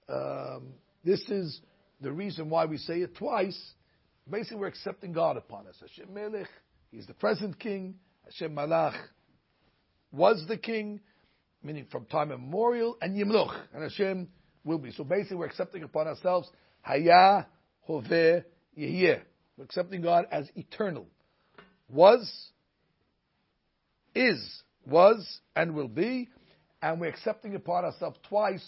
Um, 0.09 0.75
this 1.05 1.21
is 1.29 1.61
the 2.01 2.13
reason 2.13 2.49
why 2.49 2.67
we 2.67 2.79
say 2.79 3.01
it 3.01 3.17
twice. 3.17 3.61
Basically, 4.31 4.59
we're 4.59 4.69
accepting 4.69 5.13
God 5.13 5.37
upon 5.37 5.67
us. 5.67 5.77
Hashem 5.81 6.13
Melech, 6.15 6.49
He's 6.91 7.07
the 7.07 7.15
present 7.15 7.59
king. 7.59 7.97
Hashem 8.25 8.55
Malach 8.55 8.95
was 10.13 10.45
the 10.47 10.57
king, 10.57 11.01
meaning 11.63 11.87
from 11.91 12.05
time 12.07 12.31
immemorial, 12.31 12.97
and 13.01 13.17
Yimloch, 13.17 13.55
and 13.75 13.83
Hashem 13.83 14.29
will 14.65 14.79
be. 14.79 14.93
So 14.93 15.05
basically, 15.05 15.39
we're 15.39 15.47
accepting 15.47 15.83
upon 15.83 16.07
ourselves 16.07 16.49
Haya, 16.83 17.47
Hove, 17.83 18.05
Yehyeh. 18.05 19.21
We're 19.57 19.65
accepting 19.65 20.03
God 20.03 20.27
as 20.31 20.49
eternal. 20.55 21.07
Was, 21.89 22.51
is, 24.15 24.63
was, 24.87 25.41
and 25.57 25.75
will 25.75 25.89
be, 25.89 26.29
and 26.83 27.01
we're 27.01 27.09
accepting 27.09 27.55
upon 27.57 27.85
ourselves 27.85 28.19
twice. 28.29 28.65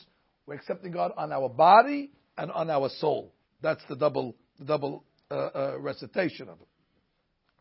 We're 0.47 0.55
accepting 0.55 0.91
God 0.91 1.13
on 1.17 1.33
our 1.33 1.49
body 1.49 2.11
and 2.37 2.51
on 2.51 2.69
our 2.69 2.89
soul. 2.99 3.33
That's 3.63 3.83
the 3.89 3.97
double, 3.97 4.35
the 4.59 4.65
double 4.65 5.05
uh, 5.33 5.51
uh, 5.55 5.81
recitation 5.81 6.49
of 6.49 6.61
it. 6.61 6.69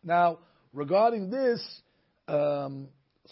Now, 0.04 0.40
regarding 0.74 1.30
this, 1.30 1.60
um, 2.28 2.88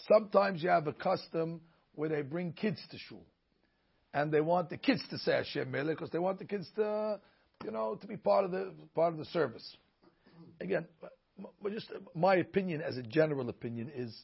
sometimes 0.07 0.63
you 0.63 0.69
have 0.69 0.87
a 0.87 0.93
custom 0.93 1.61
where 1.93 2.09
they 2.09 2.23
bring 2.23 2.53
kids 2.53 2.79
to 2.89 2.97
shul, 2.97 3.23
and 4.15 4.31
they 4.31 4.41
want 4.41 4.71
the 4.71 4.77
kids 4.77 5.01
to 5.11 5.17
say 5.19 5.33
Hashem 5.33 5.69
Melech 5.69 5.97
because 5.97 6.09
they 6.09 6.17
want 6.17 6.39
the 6.39 6.45
kids 6.45 6.67
to, 6.75 7.19
you 7.63 7.71
know, 7.71 7.99
to 8.01 8.07
be 8.07 8.17
part 8.17 8.45
of 8.45 8.51
the 8.51 8.73
part 8.95 9.13
of 9.13 9.19
the 9.19 9.25
service. 9.25 9.77
Again, 10.59 10.87
just 11.71 11.91
my 12.15 12.35
opinion, 12.35 12.81
as 12.81 12.97
a 12.97 13.03
general 13.03 13.47
opinion, 13.49 13.91
is 13.95 14.15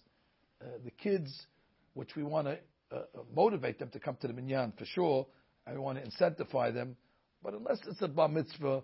uh, 0.61 0.65
the 0.83 0.91
kids, 0.91 1.45
which 1.93 2.15
we 2.15 2.23
want 2.23 2.47
to 2.47 2.57
uh, 2.91 2.95
uh, 2.95 3.01
motivate 3.35 3.77
them 3.77 3.89
to 3.89 3.99
come 3.99 4.17
to 4.21 4.27
the 4.27 4.33
minyan 4.33 4.73
for 4.79 4.85
sure, 4.85 5.27
and 5.67 5.75
we 5.75 5.81
want 5.81 6.03
to 6.03 6.09
incentivize 6.09 6.73
them. 6.73 6.95
But 7.43 7.53
unless 7.53 7.79
it's 7.87 8.01
a 8.01 8.07
bar 8.07 8.29
mitzvah, 8.29 8.81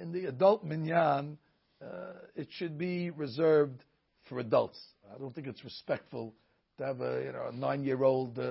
in 0.00 0.12
the 0.12 0.26
adult 0.26 0.64
minyan, 0.64 1.38
uh, 1.82 1.86
it 2.34 2.48
should 2.50 2.78
be 2.78 3.10
reserved 3.10 3.82
for 4.28 4.38
adults. 4.38 4.78
I 5.14 5.18
don't 5.18 5.34
think 5.34 5.46
it's 5.46 5.64
respectful 5.64 6.34
to 6.78 6.86
have 6.86 7.00
a 7.00 7.22
you 7.24 7.32
know 7.32 7.48
a 7.52 7.52
nine 7.52 7.84
year 7.84 8.02
old 8.02 8.38
uh, 8.38 8.42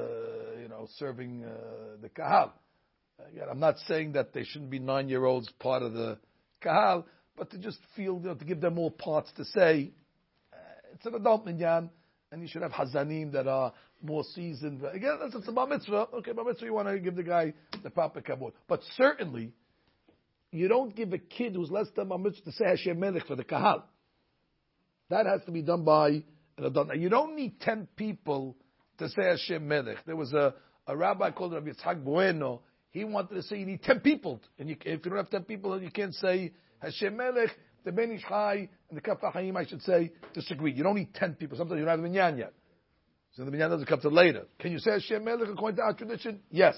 you 0.62 0.68
know 0.70 0.88
serving 0.98 1.44
uh, 1.44 2.02
the 2.02 2.10
kahal. 2.10 2.54
Again, 3.32 3.48
I'm 3.50 3.60
not 3.60 3.78
saying 3.88 4.14
that 4.14 4.34
they 4.34 4.44
shouldn't 4.44 4.70
be 4.70 4.80
nine 4.80 5.10
year 5.10 5.26
olds 5.26 5.50
part 5.60 5.82
of 5.82 5.94
the 5.94 6.20
kahal, 6.62 7.06
but 7.36 7.50
to 7.52 7.58
just 7.58 7.80
feel 7.96 8.20
you 8.22 8.28
know, 8.28 8.36
to 8.36 8.46
give 8.46 8.62
them 8.62 8.76
more 8.76 8.92
parts 8.92 9.32
to 9.38 9.46
say 9.46 9.92
it's 10.98 11.06
an 11.06 11.14
adult 11.14 11.46
minyan, 11.46 11.90
and 12.32 12.42
you 12.42 12.48
should 12.48 12.64
have 12.64 12.72
hazanim 12.72 13.32
that 13.34 13.48
are 13.48 13.72
more 14.02 14.24
seasoned. 14.34 14.84
Again, 14.84 15.20
that's 15.22 15.48
a 15.48 15.52
bar 15.52 15.68
mitzvah. 15.68 16.08
Okay, 16.16 16.32
bar 16.32 16.46
mitzvah, 16.46 16.66
you 16.66 16.74
want 16.74 16.88
to 16.88 17.00
give 17.00 17.16
the 17.16 17.24
guy 17.24 17.54
the 17.84 17.90
proper 17.90 18.22
kabod. 18.22 18.54
But 18.68 18.82
certainly, 18.96 19.54
you 20.52 20.68
don't 20.68 20.96
give 20.96 21.14
a 21.14 21.18
kid 21.18 21.56
who's 21.56 21.70
less 21.72 21.88
than 21.96 22.08
bar 22.08 22.18
mitzvah 22.18 22.46
to 22.46 22.52
say 22.52 22.66
Hashem 22.66 23.00
Melech 23.00 23.28
for 23.28 23.36
the 23.36 23.44
kahal. 23.44 23.84
That 25.10 25.26
has 25.26 25.42
to 25.46 25.52
be 25.52 25.62
done 25.62 25.84
by 25.84 26.24
an 26.58 26.66
adult. 26.66 26.96
You 26.96 27.10
don't 27.10 27.36
need 27.36 27.60
ten 27.60 27.88
people 27.96 28.56
to 28.98 29.10
say 29.10 29.24
Hashem 29.24 29.68
Melech. 29.68 29.98
There 30.06 30.16
was 30.16 30.34
a, 30.34 30.54
a 30.88 30.96
rabbi 30.96 31.32
called 31.32 31.54
Rabbi 31.54 31.70
Yitzhak 31.70 32.04
Bueno. 32.04 32.62
He 32.92 33.04
wanted 33.04 33.36
to 33.36 33.44
say 33.44 33.60
you 33.60 33.66
need 33.66 33.84
ten 33.84 34.00
people, 34.00 34.42
and 34.58 34.70
you, 34.70 34.76
if 34.82 35.06
you 35.06 35.12
don't 35.12 35.18
have 35.18 35.30
ten 35.30 35.44
people, 35.44 35.72
then 35.72 35.84
you 35.84 35.92
can't 35.92 36.16
say 36.16 36.54
Hashem 36.80 37.16
Melech. 37.16 37.50
The 37.86 37.92
Ben 37.94 38.12
Ish 38.12 38.24
Chai 38.28 38.68
and 38.90 38.98
the 38.98 39.02
Kaf 39.02 39.22
HaChaim, 39.22 39.56
I 39.56 39.66
should 39.66 39.82
say, 39.82 40.12
disagree. 40.34 40.74
You 40.74 40.84
don't 40.84 40.96
need 40.96 41.14
ten 41.14 41.36
people. 41.36 41.58
Sometimes 41.58 41.80
you 41.80 41.86
don't 41.86 41.92
have 41.92 42.00
a 42.00 42.04
minyan 42.04 42.38
yet. 42.38 42.54
So 43.34 43.46
the 43.46 43.52
minyan 43.52 43.70
doesn't 43.70 43.86
come 43.86 44.02
to 44.02 44.10
later. 44.10 44.46
Can 44.60 44.74
you 44.74 44.80
say 44.80 44.92
Hashem 44.92 45.24
Melech 45.24 45.48
according 45.48 45.78
to 45.78 45.84
our 45.84 45.94
tradition? 45.94 46.42
Yes. 46.50 46.76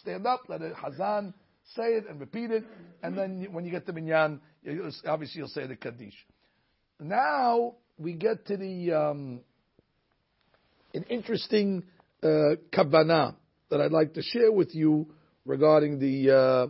Stand 0.00 0.26
up, 0.26 0.42
let 0.48 0.62
a 0.62 0.70
Hazan 0.70 1.34
say 1.74 1.94
it 1.94 2.04
and 2.08 2.20
repeat 2.20 2.50
it, 2.50 2.64
and 3.02 3.16
then 3.16 3.46
when 3.52 3.64
you 3.64 3.70
get 3.70 3.86
the 3.86 3.92
minyan, 3.92 4.40
obviously 5.06 5.38
you'll 5.38 5.48
say 5.48 5.66
the 5.66 5.76
Kaddish. 5.76 6.14
Now 7.00 7.74
we 7.98 8.14
get 8.14 8.46
to 8.46 8.56
the 8.56 8.92
um, 8.92 9.40
an 10.94 11.04
interesting 11.04 11.84
uh, 12.22 12.56
that 12.72 13.80
I'd 13.80 13.92
like 13.92 14.14
to 14.14 14.22
share 14.22 14.52
with 14.52 14.74
you 14.74 15.06
regarding 15.44 15.98
the 15.98 16.30
uh, 16.30 16.66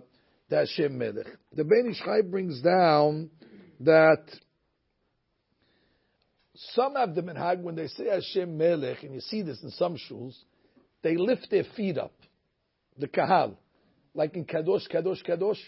the 0.49 0.57
Hashem 0.57 0.97
Melech. 0.97 1.27
The 1.55 1.65
Ben 1.65 1.91
Ish 1.91 2.03
Chai 2.05 2.23
brings 2.23 2.61
down 2.63 3.31
that 3.81 4.25
some 6.75 6.95
have 6.95 7.15
the 7.15 7.23
minhag 7.23 7.61
when 7.61 7.75
they 7.75 7.89
say 7.89 8.09
Hashem 8.09 8.57
Melech, 8.57 9.03
and 9.03 9.15
you 9.15 9.21
see 9.21 9.43
this 9.43 9.63
in 9.63 9.71
some 9.71 9.97
shuls, 9.97 10.35
they 11.03 11.17
lift 11.17 11.49
their 11.51 11.65
feet 11.77 11.99
up, 11.99 12.15
the 12.99 13.09
kahal, 13.09 13.59
like 14.15 14.35
in 14.37 14.45
kadosh, 14.45 14.89
kadosh, 14.91 15.25
kadosh. 15.27 15.59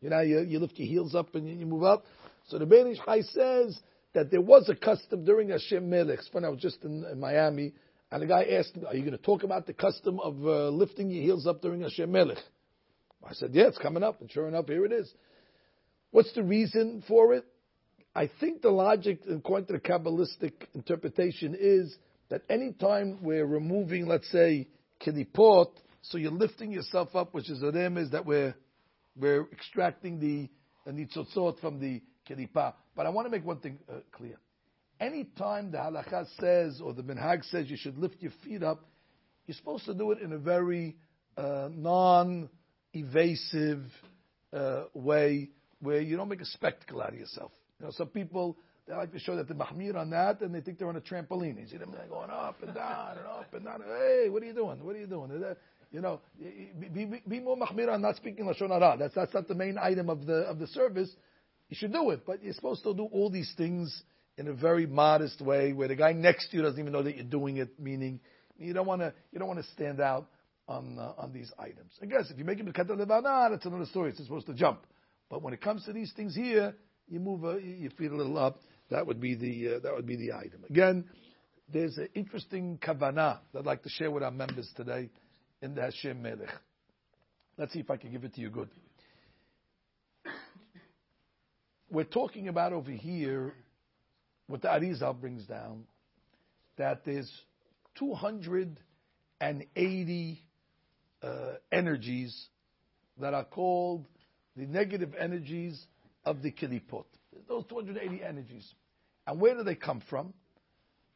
You 0.00 0.10
know, 0.10 0.20
you, 0.20 0.40
you 0.40 0.58
lift 0.58 0.78
your 0.78 0.88
heels 0.88 1.14
up 1.14 1.34
and 1.34 1.48
you 1.48 1.66
move 1.66 1.84
up. 1.84 2.04
So 2.48 2.58
the 2.58 2.66
Ben 2.66 2.86
Ish 2.88 2.98
Chai 3.04 3.22
says 3.22 3.78
that 4.12 4.30
there 4.30 4.40
was 4.40 4.68
a 4.68 4.74
custom 4.74 5.24
during 5.24 5.48
Hashem 5.48 5.88
Melech. 5.88 6.20
When 6.32 6.44
I 6.44 6.50
was 6.50 6.60
just 6.60 6.82
in, 6.84 7.04
in 7.10 7.18
Miami, 7.18 7.72
and 8.10 8.22
the 8.22 8.26
guy 8.26 8.44
asked 8.44 8.76
me, 8.76 8.84
"Are 8.86 8.94
you 8.94 9.00
going 9.00 9.16
to 9.16 9.22
talk 9.22 9.42
about 9.42 9.66
the 9.66 9.72
custom 9.72 10.20
of 10.20 10.34
uh, 10.44 10.68
lifting 10.68 11.10
your 11.10 11.22
heels 11.22 11.46
up 11.46 11.62
during 11.62 11.80
Hashem 11.80 12.10
Melech?" 12.10 12.38
I 13.26 13.32
said, 13.32 13.54
"Yeah, 13.54 13.68
it's 13.68 13.78
coming 13.78 14.02
up," 14.02 14.20
and 14.20 14.30
sure 14.30 14.46
enough, 14.46 14.66
here 14.66 14.84
it 14.84 14.92
is. 14.92 15.12
What's 16.10 16.32
the 16.34 16.42
reason 16.42 17.02
for 17.08 17.34
it? 17.34 17.44
I 18.14 18.30
think 18.38 18.62
the 18.62 18.70
logic, 18.70 19.20
according 19.28 19.66
to 19.66 19.72
the 19.72 19.80
Kabbalistic 19.80 20.52
interpretation, 20.74 21.56
is 21.58 21.96
that 22.28 22.42
anytime 22.48 23.18
we're 23.22 23.46
removing, 23.46 24.06
let's 24.06 24.30
say, 24.30 24.68
kilipot, 25.04 25.70
so 26.08 26.18
you're 26.18 26.30
lifting 26.30 26.70
yourself 26.70 27.16
up, 27.16 27.32
which 27.32 27.48
is 27.48 27.62
a 27.62 27.98
is 27.98 28.10
that 28.10 28.26
we're 28.26 28.54
we're 29.16 29.46
extracting 29.52 30.20
the, 30.20 30.50
the 30.84 30.92
nitzotzot 30.92 31.60
from 31.60 31.80
the 31.80 32.02
kilipa. 32.28 32.74
But 32.94 33.06
I 33.06 33.08
want 33.08 33.26
to 33.26 33.30
make 33.30 33.44
one 33.44 33.58
thing 33.58 33.78
uh, 33.88 34.00
clear. 34.12 34.36
Anytime 35.00 35.70
the 35.70 35.78
halakha 35.78 36.26
says 36.38 36.80
or 36.82 36.92
the 36.92 37.02
minhag 37.02 37.48
says 37.50 37.70
you 37.70 37.76
should 37.76 37.96
lift 37.96 38.16
your 38.20 38.32
feet 38.44 38.62
up, 38.62 38.84
you're 39.46 39.56
supposed 39.56 39.86
to 39.86 39.94
do 39.94 40.10
it 40.12 40.20
in 40.20 40.32
a 40.32 40.38
very 40.38 40.96
uh, 41.36 41.68
non-evasive 41.72 43.82
uh, 44.52 44.84
way 44.92 45.50
where 45.80 46.00
you 46.00 46.16
don't 46.16 46.28
make 46.28 46.40
a 46.40 46.46
spectacle 46.46 47.02
out 47.02 47.10
of 47.10 47.18
yourself. 47.18 47.52
You 47.80 47.86
know, 47.86 47.92
some 47.92 48.08
people 48.08 48.56
they 48.86 48.94
like 48.94 49.12
to 49.12 49.18
show 49.18 49.36
that 49.36 49.48
the 49.48 49.54
mahmir 49.54 49.96
on 49.96 50.10
that, 50.10 50.42
and 50.42 50.54
they 50.54 50.60
think 50.60 50.78
they're 50.78 50.88
on 50.88 50.96
a 50.96 51.00
trampoline. 51.00 51.58
You 51.58 51.66
see 51.66 51.78
them 51.78 51.94
going 52.10 52.30
up 52.30 52.62
and 52.62 52.74
down 52.74 53.16
and 53.16 53.26
up 53.26 53.54
and 53.54 53.64
down. 53.64 53.82
Hey, 53.86 54.28
what 54.28 54.42
are 54.42 54.46
you 54.46 54.52
doing? 54.52 54.84
What 54.84 54.94
are 54.94 54.98
you 54.98 55.06
doing? 55.06 55.30
You 55.94 56.00
know, 56.00 56.20
be, 56.36 57.04
be, 57.04 57.22
be 57.28 57.38
more 57.38 57.56
mahmir 57.56 57.88
on 57.88 58.02
not 58.02 58.16
speaking 58.16 58.46
lashon 58.46 58.70
hara. 58.70 58.96
That's 58.98 59.14
that's 59.14 59.32
not 59.32 59.46
the 59.46 59.54
main 59.54 59.78
item 59.80 60.10
of 60.10 60.26
the 60.26 60.38
of 60.38 60.58
the 60.58 60.66
service. 60.66 61.08
You 61.68 61.76
should 61.76 61.92
do 61.92 62.10
it, 62.10 62.26
but 62.26 62.42
you're 62.42 62.52
supposed 62.52 62.82
to 62.82 62.92
do 62.94 63.04
all 63.12 63.30
these 63.30 63.54
things 63.56 64.02
in 64.36 64.48
a 64.48 64.52
very 64.52 64.86
modest 64.86 65.40
way, 65.40 65.72
where 65.72 65.86
the 65.86 65.94
guy 65.94 66.12
next 66.12 66.50
to 66.50 66.56
you 66.56 66.64
doesn't 66.64 66.80
even 66.80 66.92
know 66.92 67.04
that 67.04 67.14
you're 67.14 67.24
doing 67.24 67.58
it. 67.58 67.78
Meaning, 67.78 68.18
you 68.58 68.72
don't 68.72 68.88
want 68.88 69.02
to 69.02 69.14
you 69.30 69.38
don't 69.38 69.46
want 69.46 69.60
to 69.60 69.70
stand 69.70 70.00
out 70.00 70.26
on 70.66 70.98
uh, 70.98 71.12
on 71.16 71.32
these 71.32 71.52
items. 71.60 71.92
I 72.02 72.06
guess 72.06 72.28
if 72.28 72.38
you 72.38 72.44
make 72.44 72.58
it 72.58 72.66
birkat 72.66 72.88
levana, 72.88 73.50
that's 73.52 73.64
another 73.64 73.86
story. 73.86 74.10
It's 74.10 74.18
supposed 74.18 74.46
to 74.46 74.54
jump. 74.54 74.80
But 75.30 75.42
when 75.42 75.54
it 75.54 75.60
comes 75.60 75.84
to 75.84 75.92
these 75.92 76.12
things 76.16 76.34
here, 76.34 76.74
you 77.06 77.20
move 77.20 77.44
uh, 77.44 77.58
your 77.58 77.92
feet 77.92 78.10
a 78.10 78.16
little 78.16 78.36
up. 78.36 78.58
That 78.90 79.06
would 79.06 79.20
be 79.20 79.36
the 79.36 79.76
uh, 79.76 79.78
that 79.84 79.94
would 79.94 80.06
be 80.08 80.16
the 80.16 80.32
item. 80.32 80.64
Again, 80.68 81.04
there's 81.72 81.98
an 81.98 82.08
interesting 82.14 82.80
kavanah 82.82 83.38
that 83.52 83.60
I'd 83.60 83.64
like 83.64 83.84
to 83.84 83.90
share 83.90 84.10
with 84.10 84.24
our 84.24 84.32
members 84.32 84.68
today 84.74 85.08
in 85.64 85.74
the 85.74 85.80
Hashem 85.80 86.20
Melech. 86.20 86.50
Let's 87.56 87.72
see 87.72 87.80
if 87.80 87.90
I 87.90 87.96
can 87.96 88.12
give 88.12 88.24
it 88.24 88.34
to 88.34 88.40
you 88.42 88.50
good. 88.50 88.68
We're 91.90 92.04
talking 92.04 92.48
about 92.48 92.74
over 92.74 92.90
here 92.90 93.54
what 94.46 94.60
the 94.60 94.68
Arizal 94.68 95.18
brings 95.18 95.46
down 95.46 95.84
that 96.76 97.06
there's 97.06 97.32
280 97.98 100.42
uh, 101.22 101.52
energies 101.72 102.48
that 103.18 103.32
are 103.32 103.44
called 103.44 104.04
the 104.56 104.66
negative 104.66 105.14
energies 105.18 105.82
of 106.26 106.42
the 106.42 106.52
kilipot. 106.52 107.06
Those 107.48 107.64
280 107.70 108.22
energies. 108.22 108.70
And 109.26 109.40
where 109.40 109.54
do 109.54 109.62
they 109.62 109.76
come 109.76 110.02
from? 110.10 110.34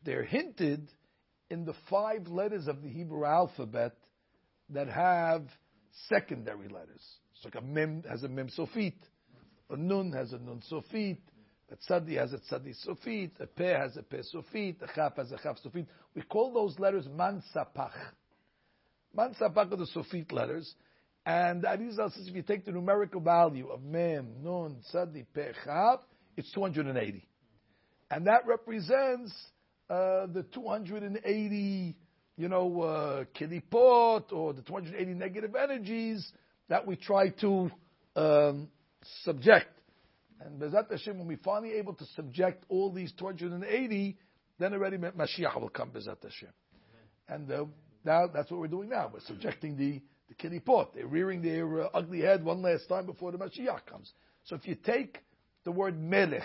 They're 0.05 0.25
hinted 0.25 0.89
in 1.51 1.67
the 1.67 1.75
five 1.91 2.29
letters 2.29 2.67
of 2.67 2.81
the 2.83 2.89
Hebrew 2.89 3.27
alphabet 3.27 3.93
that 4.71 4.89
have 4.89 5.45
secondary 6.09 6.69
letters. 6.69 7.03
So 7.35 7.49
like 7.49 7.63
a 7.63 7.67
mem 7.67 8.03
has 8.09 8.23
a 8.23 8.29
mem 8.29 8.49
sofit, 8.49 8.95
a 9.71 9.77
nun 9.77 10.13
has 10.13 10.33
a 10.33 10.39
nun 10.39 10.63
sofit, 10.71 11.19
a 11.71 11.77
tzadi 11.77 12.17
has 12.19 12.33
a 12.33 12.39
tzadi 12.39 12.75
sofit, 12.87 13.41
a 13.41 13.47
pe 13.47 13.67
has 13.67 13.97
a 13.97 14.03
pe 14.03 14.19
sofit, 14.19 14.83
a 14.83 14.87
chaf 14.95 15.17
has 15.17 15.31
a 15.33 15.39
chaf 15.39 15.57
sofit. 15.65 15.87
We 16.15 16.23
call 16.23 16.53
those 16.53 16.79
letters 16.79 17.07
mansapach. 17.07 17.93
Mansapach 19.17 19.73
are 19.73 19.77
the 19.77 19.89
sofit 19.95 20.33
letters. 20.33 20.75
And 21.27 21.65
Arizal 21.65 22.13
says 22.15 22.27
if 22.27 22.35
you 22.35 22.43
take 22.43 22.65
the 22.65 22.73
numerical 22.73 23.21
value 23.21 23.69
of 23.69 23.83
mem, 23.83 24.43
nun, 24.43 24.79
tzadi, 24.93 25.27
pe, 25.35 25.53
chaf, 25.65 26.01
it's 26.37 26.51
280. 26.53 27.27
And 28.11 28.27
that 28.27 28.47
represents 28.47 29.33
uh, 29.91 30.27
the 30.27 30.47
280 30.55 31.97
you 32.39 32.49
know, 32.49 32.83
uh, 32.83 33.25
kilipot 33.39 34.33
or 34.33 34.53
the 34.53 34.63
280 34.63 35.13
negative 35.15 35.57
energies 35.57 36.31
that 36.69 36.87
we 36.87 36.95
try 36.95 37.31
to 37.31 37.69
um, 38.15 38.69
subject. 39.25 39.67
And 40.41 40.61
Bezat 40.61 40.89
Hashem, 40.89 41.19
when 41.19 41.27
we 41.27 41.35
finally 41.35 41.73
able 41.73 41.95
to 41.95 42.05
subject 42.15 42.65
all 42.69 42.93
these 42.93 43.13
280, 43.19 44.17
then 44.61 44.73
already 44.73 44.97
Mashiach 44.99 45.61
will 45.61 45.69
come, 45.69 45.91
Bezat 45.91 46.23
Hashem. 46.23 46.51
And 47.29 47.51
uh, 47.51 47.65
now 48.05 48.29
that's 48.29 48.53
what 48.53 48.61
we're 48.61 48.69
doing 48.69 48.89
now. 48.89 49.11
We're 49.13 49.21
subjecting 49.21 49.77
the, 49.77 50.01
the 50.29 50.35
kilipot. 50.35 50.95
They're 50.95 51.09
rearing 51.09 51.43
their 51.43 51.83
uh, 51.83 51.89
ugly 51.93 52.21
head 52.21 52.45
one 52.45 52.63
last 52.63 52.89
time 52.89 53.07
before 53.07 53.33
the 53.33 53.39
Mashiach 53.39 53.85
comes. 53.85 54.13
So 54.45 54.55
if 54.55 54.65
you 54.65 54.77
take 54.77 55.19
the 55.65 55.73
word 55.73 56.01
melech, 56.01 56.45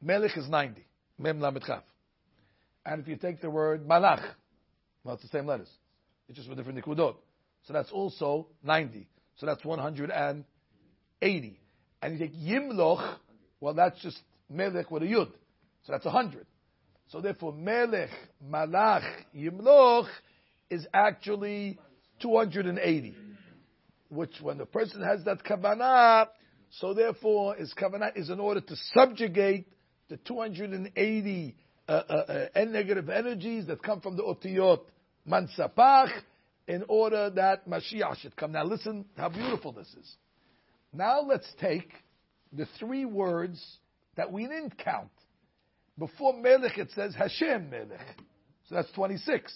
melech 0.00 0.36
is 0.36 0.48
90. 0.48 0.86
Mem 1.18 1.40
lamet 1.40 1.66
chaf. 1.66 1.82
And 2.86 3.00
if 3.00 3.08
you 3.08 3.16
take 3.16 3.40
the 3.40 3.50
word 3.50 3.86
malach, 3.86 4.22
well, 5.02 5.14
it's 5.14 5.22
the 5.22 5.28
same 5.28 5.46
letters. 5.46 5.70
It's 6.28 6.36
just 6.36 6.48
with 6.48 6.58
different 6.58 6.84
nikudot. 6.84 7.16
So 7.66 7.72
that's 7.72 7.90
also 7.90 8.48
90. 8.62 9.08
So 9.36 9.46
that's 9.46 9.64
180. 9.64 11.60
And 12.02 12.12
you 12.12 12.18
take 12.18 12.34
yimloch, 12.34 13.16
well, 13.60 13.74
that's 13.74 14.00
just 14.02 14.20
melech 14.50 14.90
with 14.90 15.02
a 15.02 15.06
yud. 15.06 15.30
So 15.84 15.92
that's 15.92 16.04
100. 16.04 16.46
So 17.08 17.20
therefore, 17.20 17.52
melech, 17.52 18.10
malach, 18.46 19.04
yimloch 19.34 20.08
is 20.70 20.86
actually 20.92 21.78
280. 22.20 23.16
Which 24.10 24.40
when 24.40 24.58
the 24.58 24.66
person 24.66 25.02
has 25.02 25.24
that 25.24 25.42
kavanah, 25.44 26.28
so 26.70 26.94
therefore 26.94 27.56
his 27.56 27.72
kavanah 27.74 28.16
is 28.16 28.30
in 28.30 28.40
order 28.40 28.60
to 28.60 28.76
subjugate 28.92 29.66
the 30.08 30.16
280 30.18 31.56
uh, 31.88 31.92
uh, 31.92 32.48
uh, 32.54 32.64
negative 32.64 33.08
energies 33.10 33.66
that 33.66 33.82
come 33.82 34.00
from 34.00 34.16
the 34.16 34.22
otiyot 34.22 34.80
mansapach 35.28 36.10
in 36.66 36.84
order 36.88 37.30
that 37.30 37.68
Mashiach 37.68 38.18
should 38.18 38.34
come. 38.36 38.52
Now 38.52 38.64
listen 38.64 39.04
how 39.16 39.28
beautiful 39.28 39.72
this 39.72 39.88
is. 39.88 40.16
Now 40.92 41.20
let's 41.20 41.50
take 41.60 41.90
the 42.52 42.66
three 42.78 43.04
words 43.04 43.62
that 44.16 44.32
we 44.32 44.46
didn't 44.46 44.78
count. 44.78 45.10
Before 45.98 46.32
Melech 46.32 46.78
it 46.78 46.90
says 46.92 47.14
Hashem 47.14 47.68
Melech. 47.70 48.16
So 48.68 48.76
that's 48.76 48.90
26. 48.92 49.52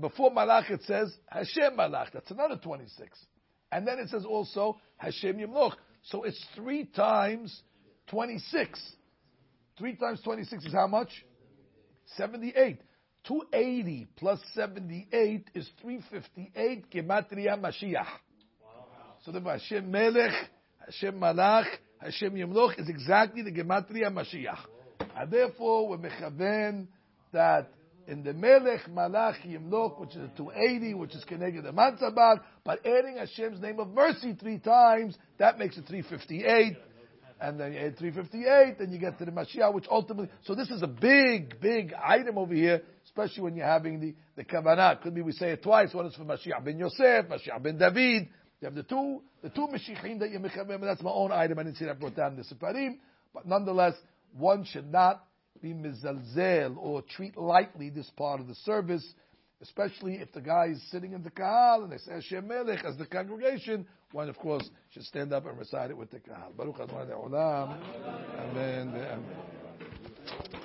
Before 0.00 0.30
Malach 0.30 0.70
it 0.70 0.82
says 0.82 1.16
Hashem 1.30 1.76
Malach. 1.78 2.08
That's 2.12 2.30
another 2.30 2.56
26. 2.56 3.18
And 3.72 3.86
then 3.86 3.98
it 3.98 4.08
says 4.08 4.24
also 4.24 4.80
Hashem 4.96 5.38
Yimloch. 5.38 5.74
So 6.02 6.24
it's 6.24 6.44
three 6.54 6.84
times 6.84 7.62
26. 8.08 8.80
Three 9.78 9.94
times 9.96 10.20
26 10.22 10.66
is 10.66 10.72
how 10.72 10.86
much? 10.86 11.08
78. 12.16 12.80
280 13.26 14.06
plus 14.16 14.40
78 14.54 15.50
is 15.54 15.68
358 15.82 16.90
Gematria 16.90 17.58
Mashiach. 17.60 18.06
So 19.24 19.32
the 19.32 19.40
Hashem 19.40 19.90
Melech, 19.90 20.32
Hashem 20.84 21.18
Malach, 21.18 21.66
Hashem 21.98 22.34
Yemloch 22.34 22.78
is 22.78 22.88
exactly 22.88 23.42
the 23.42 23.50
Gematria 23.50 24.10
Mashiach. 24.12 24.58
And 25.16 25.30
therefore, 25.30 25.88
we're 25.88 25.98
mechaven 25.98 26.86
that 27.32 27.72
in 28.06 28.22
the 28.22 28.32
Melech, 28.32 28.82
Malach, 28.88 29.44
Yemloch, 29.44 29.98
which 29.98 30.10
is 30.10 30.16
a 30.16 30.30
280, 30.36 30.94
which 30.94 31.14
is 31.14 31.24
Keneged 31.24 31.64
the 31.64 31.72
Matzabat, 31.72 32.40
but 32.64 32.86
adding 32.86 33.16
Hashem's 33.16 33.60
name 33.60 33.80
of 33.80 33.88
mercy 33.88 34.36
three 34.38 34.58
times, 34.58 35.16
that 35.38 35.58
makes 35.58 35.76
it 35.76 35.86
358 35.86 36.76
and 37.40 37.60
then 37.60 37.72
you 37.72 37.78
add 37.80 37.98
358, 37.98 38.78
then 38.78 38.92
you 38.92 38.98
get 38.98 39.18
to 39.18 39.24
the 39.24 39.30
Mashiach, 39.30 39.72
which 39.74 39.86
ultimately, 39.90 40.30
so 40.44 40.54
this 40.54 40.70
is 40.70 40.82
a 40.82 40.86
big, 40.86 41.60
big 41.60 41.92
item 41.92 42.38
over 42.38 42.54
here, 42.54 42.82
especially 43.04 43.42
when 43.42 43.56
you're 43.56 43.66
having 43.66 44.00
the, 44.00 44.14
the 44.36 44.44
Kavanah. 44.44 45.02
Could 45.02 45.14
be 45.14 45.22
we 45.22 45.32
say 45.32 45.50
it 45.50 45.62
twice, 45.62 45.92
one 45.92 46.06
is 46.06 46.14
for 46.14 46.24
Mashiach 46.24 46.64
ben 46.64 46.78
Yosef, 46.78 47.26
Mashiach 47.26 47.62
ben 47.62 47.78
David. 47.78 48.28
You 48.60 48.64
have 48.64 48.74
the 48.74 48.82
two, 48.82 49.22
the 49.42 49.50
two 49.50 49.66
Mashiachim 49.66 50.20
that 50.20 50.30
you 50.30 50.38
mechavim, 50.38 50.80
that's 50.80 51.02
my 51.02 51.10
own 51.10 51.30
item, 51.30 51.58
I 51.58 51.64
didn't 51.64 51.76
see 51.76 51.84
that 51.84 52.00
brought 52.00 52.16
down 52.16 52.32
in 52.32 52.36
the 52.38 52.44
Separim, 52.44 52.98
but 53.34 53.46
nonetheless, 53.46 53.94
one 54.32 54.64
should 54.64 54.90
not 54.90 55.22
be 55.60 55.74
mizalzel 55.74 56.76
or 56.78 57.02
treat 57.02 57.36
lightly 57.36 57.90
this 57.90 58.10
part 58.16 58.40
of 58.40 58.46
the 58.46 58.54
service, 58.54 59.06
especially 59.62 60.14
if 60.14 60.32
the 60.32 60.40
guy 60.40 60.66
is 60.66 60.82
sitting 60.90 61.12
in 61.12 61.22
the 61.22 61.30
kahal 61.30 61.82
and 61.84 61.92
they 61.92 61.98
say 61.98 62.12
Hashem 62.12 62.46
Melech 62.46 62.84
as 62.84 62.96
the 62.96 63.06
congregation, 63.06 63.86
one 64.12 64.28
of 64.28 64.36
course 64.38 64.68
should 64.90 65.04
stand 65.04 65.32
up 65.32 65.46
and 65.46 65.58
recite 65.58 65.90
it 65.90 65.96
with 65.96 66.10
the 66.10 66.20
kahal. 66.20 66.52
Baruch 66.56 66.80
Adonai 66.80 67.12
Amen. 68.50 68.88
Amen. 68.88 70.56